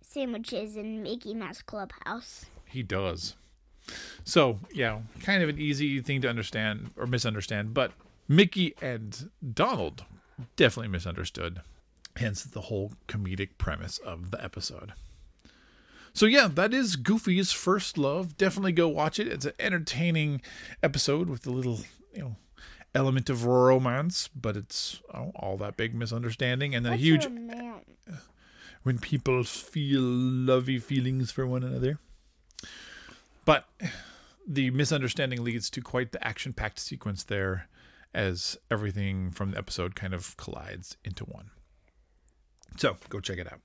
sandwiches 0.00 0.76
in 0.76 1.02
Mickey 1.02 1.34
Mouse 1.34 1.62
Clubhouse. 1.62 2.46
He 2.72 2.82
does. 2.82 3.34
So, 4.24 4.60
yeah, 4.72 5.00
kind 5.22 5.42
of 5.42 5.48
an 5.48 5.58
easy 5.58 6.00
thing 6.00 6.20
to 6.22 6.28
understand 6.28 6.90
or 6.96 7.06
misunderstand, 7.06 7.74
but 7.74 7.92
Mickey 8.28 8.74
and 8.80 9.30
Donald 9.52 10.04
definitely 10.56 10.88
misunderstood. 10.88 11.60
Hence 12.16 12.44
the 12.44 12.62
whole 12.62 12.92
comedic 13.08 13.58
premise 13.58 13.98
of 13.98 14.30
the 14.30 14.42
episode. 14.42 14.92
So 16.14 16.26
yeah, 16.26 16.48
that 16.48 16.74
is 16.74 16.96
Goofy's 16.96 17.52
first 17.52 17.96
love. 17.96 18.36
Definitely 18.36 18.72
go 18.72 18.88
watch 18.88 19.18
it. 19.18 19.28
It's 19.28 19.46
an 19.46 19.54
entertaining 19.58 20.42
episode 20.82 21.28
with 21.28 21.46
a 21.46 21.50
little, 21.50 21.80
you 22.14 22.20
know, 22.20 22.36
element 22.94 23.30
of 23.30 23.46
romance, 23.46 24.28
but 24.28 24.56
it's 24.56 25.00
oh, 25.14 25.32
all 25.34 25.56
that 25.58 25.76
big 25.76 25.94
misunderstanding 25.94 26.74
and 26.74 26.86
a 26.86 26.96
huge 26.96 27.26
when 28.82 28.98
people 28.98 29.42
feel 29.44 30.02
lovey 30.02 30.78
feelings 30.78 31.30
for 31.30 31.46
one 31.46 31.62
another. 31.62 31.98
But 33.44 33.68
the 34.46 34.70
misunderstanding 34.70 35.42
leads 35.42 35.70
to 35.70 35.80
quite 35.80 36.12
the 36.12 36.26
action 36.26 36.52
packed 36.52 36.78
sequence 36.78 37.24
there 37.24 37.68
as 38.14 38.58
everything 38.70 39.30
from 39.30 39.52
the 39.52 39.58
episode 39.58 39.94
kind 39.94 40.12
of 40.12 40.36
collides 40.36 40.96
into 41.04 41.24
one. 41.24 41.50
So 42.76 42.96
go 43.08 43.20
check 43.20 43.38
it 43.38 43.50
out. 43.50 43.60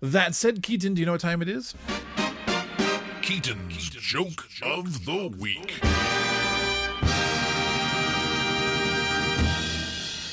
That 0.00 0.34
said, 0.34 0.62
Keaton, 0.62 0.94
do 0.94 1.00
you 1.00 1.06
know 1.06 1.12
what 1.12 1.20
time 1.20 1.42
it 1.42 1.48
is? 1.48 1.74
Keaton's 3.22 3.88
Joke 3.88 4.48
of 4.62 5.06
the 5.06 5.28
Week. 5.38 5.80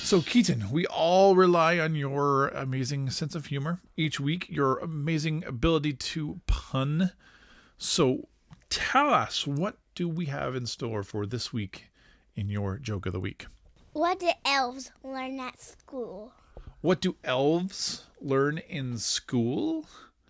So, 0.04 0.21
Keaton, 0.21 0.69
we 0.69 0.86
all 0.88 1.38
rely 1.38 1.80
on 1.80 1.95
your 1.95 2.49
amazing 2.49 3.12
sense 3.12 3.34
of 3.34 3.45
humor 3.45 3.80
each 3.95 4.19
week, 4.19 4.45
your 4.49 4.77
amazing 4.80 5.45
ability 5.45 5.93
to 5.93 6.41
pun. 6.47 7.13
So, 7.77 8.27
tell 8.71 9.13
us 9.13 9.45
what 9.45 9.77
do 9.93 10.07
we 10.07 10.25
have 10.25 10.55
in 10.55 10.65
store 10.65 11.03
for 11.03 11.27
this 11.27 11.53
week 11.53 11.89
in 12.36 12.49
your 12.49 12.77
joke 12.77 13.05
of 13.05 13.13
the 13.13 13.19
week? 13.19 13.45
What 13.93 14.21
do 14.21 14.31
elves 14.45 14.91
learn 15.03 15.39
at 15.39 15.62
school? 15.62 16.31
What 16.79 17.01
do 17.01 17.17
elves 17.23 18.05
learn 18.21 18.57
in 18.57 18.97
school? 18.97 19.86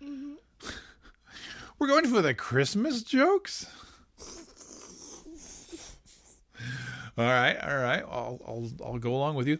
We're 1.78 1.86
going 1.86 2.08
for 2.08 2.20
the 2.20 2.34
Christmas 2.34 3.04
jokes. 3.04 3.66
all 7.16 7.24
right, 7.24 7.56
all 7.56 7.76
right. 7.76 8.02
I'll 8.02 8.40
I'll 8.46 8.70
I'll 8.84 8.98
go 8.98 9.14
along 9.14 9.36
with 9.36 9.46
you. 9.46 9.58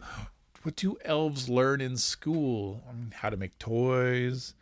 What 0.65 0.77
do 0.77 0.99
elves 1.05 1.49
learn 1.49 1.81
in 1.81 1.97
school? 1.97 2.83
How 3.15 3.31
to 3.31 3.37
make 3.37 3.59
toys. 3.59 4.55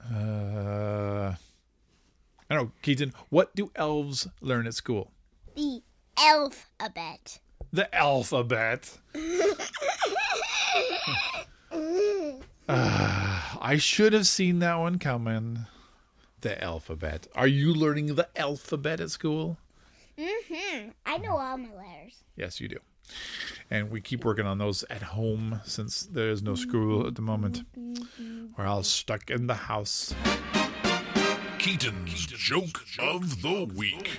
Uh, 0.00 1.34
I 2.50 2.54
don't 2.54 2.64
know, 2.64 2.72
Keaton. 2.82 3.12
What 3.28 3.54
do 3.54 3.70
elves 3.76 4.26
learn 4.40 4.66
at 4.66 4.74
school? 4.74 5.10
The 5.54 5.82
alphabet. 6.18 7.40
The 7.72 7.94
alphabet. 7.94 8.98
Ah, 12.70 13.58
I 13.62 13.78
should 13.78 14.12
have 14.12 14.26
seen 14.26 14.58
that 14.58 14.74
one 14.74 14.98
coming. 14.98 15.60
The 16.42 16.62
alphabet. 16.62 17.26
Are 17.34 17.46
you 17.46 17.72
learning 17.72 18.14
the 18.14 18.28
alphabet 18.38 19.00
at 19.00 19.10
school? 19.10 19.56
Mm-hmm. 20.18 20.90
I 21.06 21.16
know 21.16 21.38
all 21.38 21.56
my 21.56 21.74
letters. 21.74 22.22
Yes, 22.36 22.60
you 22.60 22.68
do. 22.68 22.78
And 23.70 23.90
we 23.90 24.02
keep 24.02 24.22
working 24.22 24.44
on 24.46 24.58
those 24.58 24.84
at 24.90 25.00
home 25.02 25.62
since 25.64 26.02
there 26.02 26.28
is 26.28 26.42
no 26.42 26.54
school 26.54 27.06
at 27.06 27.14
the 27.14 27.22
moment. 27.22 27.62
We're 28.56 28.66
all 28.66 28.82
stuck 28.82 29.30
in 29.30 29.46
the 29.46 29.54
house. 29.54 30.14
Keaton's 31.58 32.26
joke 32.26 32.84
of 33.00 33.42
the 33.42 33.64
week. 33.74 34.10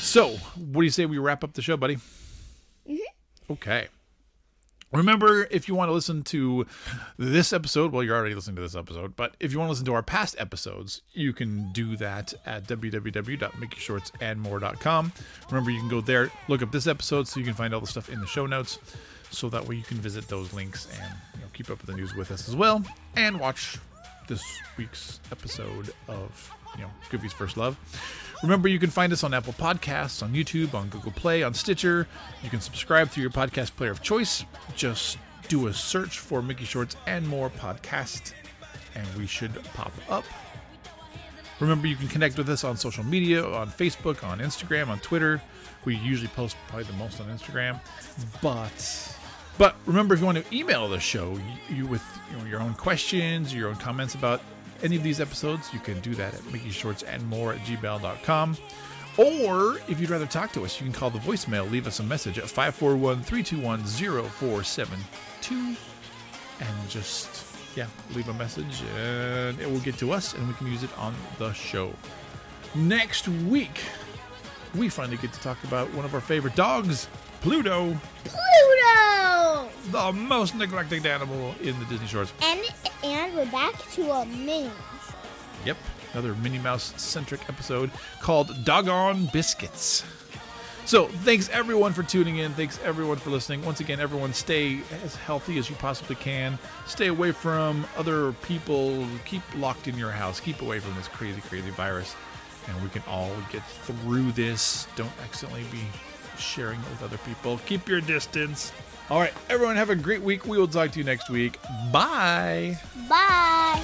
So, 0.00 0.32
what 0.56 0.80
do 0.80 0.84
you 0.84 0.90
say 0.90 1.06
we 1.06 1.16
wrap 1.16 1.42
up 1.42 1.54
the 1.54 1.62
show, 1.62 1.78
buddy? 1.78 1.96
Mm-hmm. 2.86 3.52
Okay. 3.52 3.88
Remember, 4.92 5.46
if 5.50 5.68
you 5.68 5.74
want 5.74 5.88
to 5.88 5.92
listen 5.92 6.22
to 6.24 6.66
this 7.16 7.52
episode, 7.52 7.92
well, 7.92 8.02
you're 8.02 8.16
already 8.16 8.34
listening 8.34 8.56
to 8.56 8.62
this 8.62 8.74
episode, 8.74 9.14
but 9.16 9.36
if 9.40 9.52
you 9.52 9.58
want 9.58 9.68
to 9.68 9.70
listen 9.70 9.86
to 9.86 9.94
our 9.94 10.02
past 10.02 10.34
episodes, 10.38 11.00
you 11.12 11.32
can 11.32 11.72
do 11.72 11.96
that 11.96 12.34
at 12.44 12.64
www.mickeyshortsandmore.com. 12.64 15.12
Remember, 15.48 15.70
you 15.70 15.78
can 15.78 15.88
go 15.88 16.00
there, 16.00 16.32
look 16.48 16.60
up 16.60 16.72
this 16.72 16.88
episode 16.88 17.28
so 17.28 17.38
you 17.38 17.46
can 17.46 17.54
find 17.54 17.72
all 17.72 17.80
the 17.80 17.86
stuff 17.86 18.08
in 18.10 18.20
the 18.20 18.26
show 18.26 18.46
notes. 18.46 18.80
So 19.30 19.48
that 19.50 19.66
way 19.66 19.76
you 19.76 19.82
can 19.82 19.98
visit 19.98 20.28
those 20.28 20.52
links 20.52 20.86
and 21.00 21.14
you 21.34 21.40
know, 21.40 21.46
keep 21.52 21.70
up 21.70 21.78
with 21.78 21.86
the 21.86 21.96
news 21.96 22.14
with 22.14 22.30
us 22.30 22.48
as 22.48 22.56
well 22.56 22.82
and 23.16 23.38
watch 23.38 23.78
this 24.26 24.42
week's 24.76 25.20
episode 25.32 25.90
of 26.08 26.52
you 26.76 26.82
know 26.82 26.90
Goofy's 27.10 27.32
First 27.32 27.56
Love. 27.56 27.76
Remember, 28.42 28.68
you 28.68 28.78
can 28.78 28.90
find 28.90 29.12
us 29.12 29.22
on 29.22 29.34
Apple 29.34 29.52
Podcasts, 29.52 30.22
on 30.22 30.32
YouTube, 30.32 30.72
on 30.72 30.88
Google 30.88 31.12
Play, 31.12 31.42
on 31.42 31.52
Stitcher. 31.52 32.06
You 32.42 32.48
can 32.48 32.60
subscribe 32.60 33.10
through 33.10 33.22
your 33.22 33.30
podcast 33.30 33.76
player 33.76 33.90
of 33.90 34.02
choice. 34.02 34.44
Just 34.76 35.18
do 35.48 35.66
a 35.66 35.74
search 35.74 36.20
for 36.20 36.40
Mickey 36.40 36.64
Shorts 36.64 36.96
and 37.06 37.26
More 37.28 37.50
podcast, 37.50 38.32
and 38.94 39.06
we 39.18 39.26
should 39.26 39.52
pop 39.74 39.92
up. 40.08 40.24
Remember, 41.58 41.86
you 41.86 41.96
can 41.96 42.08
connect 42.08 42.38
with 42.38 42.48
us 42.48 42.64
on 42.64 42.76
social 42.78 43.04
media, 43.04 43.44
on 43.44 43.68
Facebook, 43.68 44.24
on 44.24 44.38
Instagram, 44.38 44.88
on 44.88 44.98
Twitter. 45.00 45.42
We 45.84 45.96
usually 45.96 46.28
post 46.28 46.56
probably 46.68 46.84
the 46.84 46.94
most 46.94 47.20
on 47.20 47.26
Instagram, 47.26 47.80
but 48.40 49.16
but 49.58 49.76
remember, 49.86 50.14
if 50.14 50.20
you 50.20 50.26
want 50.26 50.38
to 50.38 50.56
email 50.56 50.88
the 50.88 51.00
show, 51.00 51.38
you, 51.68 51.86
with 51.86 52.02
you 52.30 52.38
know, 52.38 52.44
your 52.44 52.60
own 52.60 52.74
questions, 52.74 53.54
your 53.54 53.68
own 53.68 53.76
comments 53.76 54.14
about 54.14 54.40
any 54.82 54.96
of 54.96 55.02
these 55.02 55.20
episodes, 55.20 55.72
you 55.72 55.80
can 55.80 56.00
do 56.00 56.14
that 56.14 56.34
at 56.34 56.44
Mickey 56.52 56.72
and 57.06 57.26
more 57.28 57.52
at 57.52 57.60
gmail.com. 57.60 58.56
Or 59.18 59.78
if 59.88 60.00
you'd 60.00 60.10
rather 60.10 60.26
talk 60.26 60.52
to 60.52 60.64
us, 60.64 60.80
you 60.80 60.84
can 60.84 60.94
call 60.94 61.10
the 61.10 61.18
voicemail, 61.18 61.70
leave 61.70 61.86
us 61.86 62.00
a 62.00 62.02
message 62.02 62.38
at 62.38 62.48
541 62.48 63.22
321 63.22 63.84
0472 63.84 65.76
and 66.60 66.88
just, 66.88 67.44
yeah, 67.76 67.86
leave 68.14 68.28
a 68.28 68.34
message 68.34 68.82
and 68.96 69.60
it 69.60 69.70
will 69.70 69.80
get 69.80 69.98
to 69.98 70.12
us 70.12 70.34
and 70.34 70.46
we 70.48 70.54
can 70.54 70.68
use 70.68 70.82
it 70.82 70.96
on 70.98 71.14
the 71.38 71.52
show. 71.52 71.92
Next 72.74 73.28
week, 73.28 73.80
we 74.74 74.88
finally 74.88 75.16
get 75.16 75.32
to 75.32 75.40
talk 75.40 75.62
about 75.64 75.92
one 75.94 76.04
of 76.04 76.14
our 76.14 76.20
favorite 76.20 76.54
dogs, 76.54 77.08
Pluto, 77.40 77.96
Pluto! 78.24 79.39
The 79.90 80.12
most 80.12 80.54
neglected 80.54 81.06
animal 81.06 81.54
in 81.62 81.78
the 81.78 81.84
Disney 81.86 82.06
shorts. 82.06 82.32
And 82.42 82.60
and 83.02 83.34
we're 83.34 83.46
back 83.46 83.74
to 83.92 84.10
a 84.10 84.26
mini. 84.26 84.70
Yep, 85.64 85.76
another 86.12 86.34
Minnie 86.36 86.58
Mouse 86.58 86.94
centric 86.96 87.48
episode 87.48 87.90
called 88.20 88.64
Doggone 88.64 89.26
Biscuits. 89.32 90.04
So, 90.86 91.06
thanks 91.06 91.48
everyone 91.50 91.92
for 91.92 92.02
tuning 92.02 92.38
in. 92.38 92.52
Thanks 92.52 92.80
everyone 92.82 93.18
for 93.18 93.30
listening. 93.30 93.64
Once 93.64 93.80
again, 93.80 94.00
everyone 94.00 94.32
stay 94.32 94.80
as 95.04 95.14
healthy 95.14 95.58
as 95.58 95.70
you 95.70 95.76
possibly 95.76 96.16
can. 96.16 96.58
Stay 96.86 97.06
away 97.06 97.32
from 97.32 97.86
other 97.96 98.32
people. 98.32 99.06
Keep 99.24 99.42
locked 99.56 99.86
in 99.86 99.96
your 99.96 100.10
house. 100.10 100.40
Keep 100.40 100.62
away 100.62 100.80
from 100.80 100.94
this 100.96 101.06
crazy, 101.06 101.40
crazy 101.42 101.70
virus. 101.70 102.16
And 102.66 102.82
we 102.82 102.88
can 102.88 103.02
all 103.06 103.30
get 103.52 103.64
through 103.64 104.32
this. 104.32 104.88
Don't 104.96 105.12
accidentally 105.22 105.64
be 105.70 105.84
sharing 106.38 106.80
it 106.80 106.90
with 106.90 107.02
other 107.02 107.18
people. 107.18 107.60
Keep 107.66 107.88
your 107.88 108.00
distance. 108.00 108.72
All 109.10 109.18
right, 109.18 109.32
everyone, 109.48 109.74
have 109.74 109.90
a 109.90 109.96
great 109.96 110.22
week. 110.22 110.46
We 110.46 110.56
will 110.56 110.68
talk 110.68 110.92
to 110.92 110.98
you 111.00 111.04
next 111.04 111.30
week. 111.30 111.58
Bye. 111.90 112.78
Bye. 113.08 113.82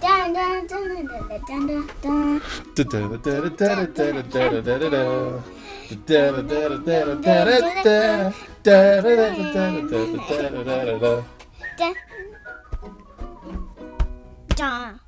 Dun. 0.00 0.32
Dun. 0.32 0.66
Dun. 14.56 15.00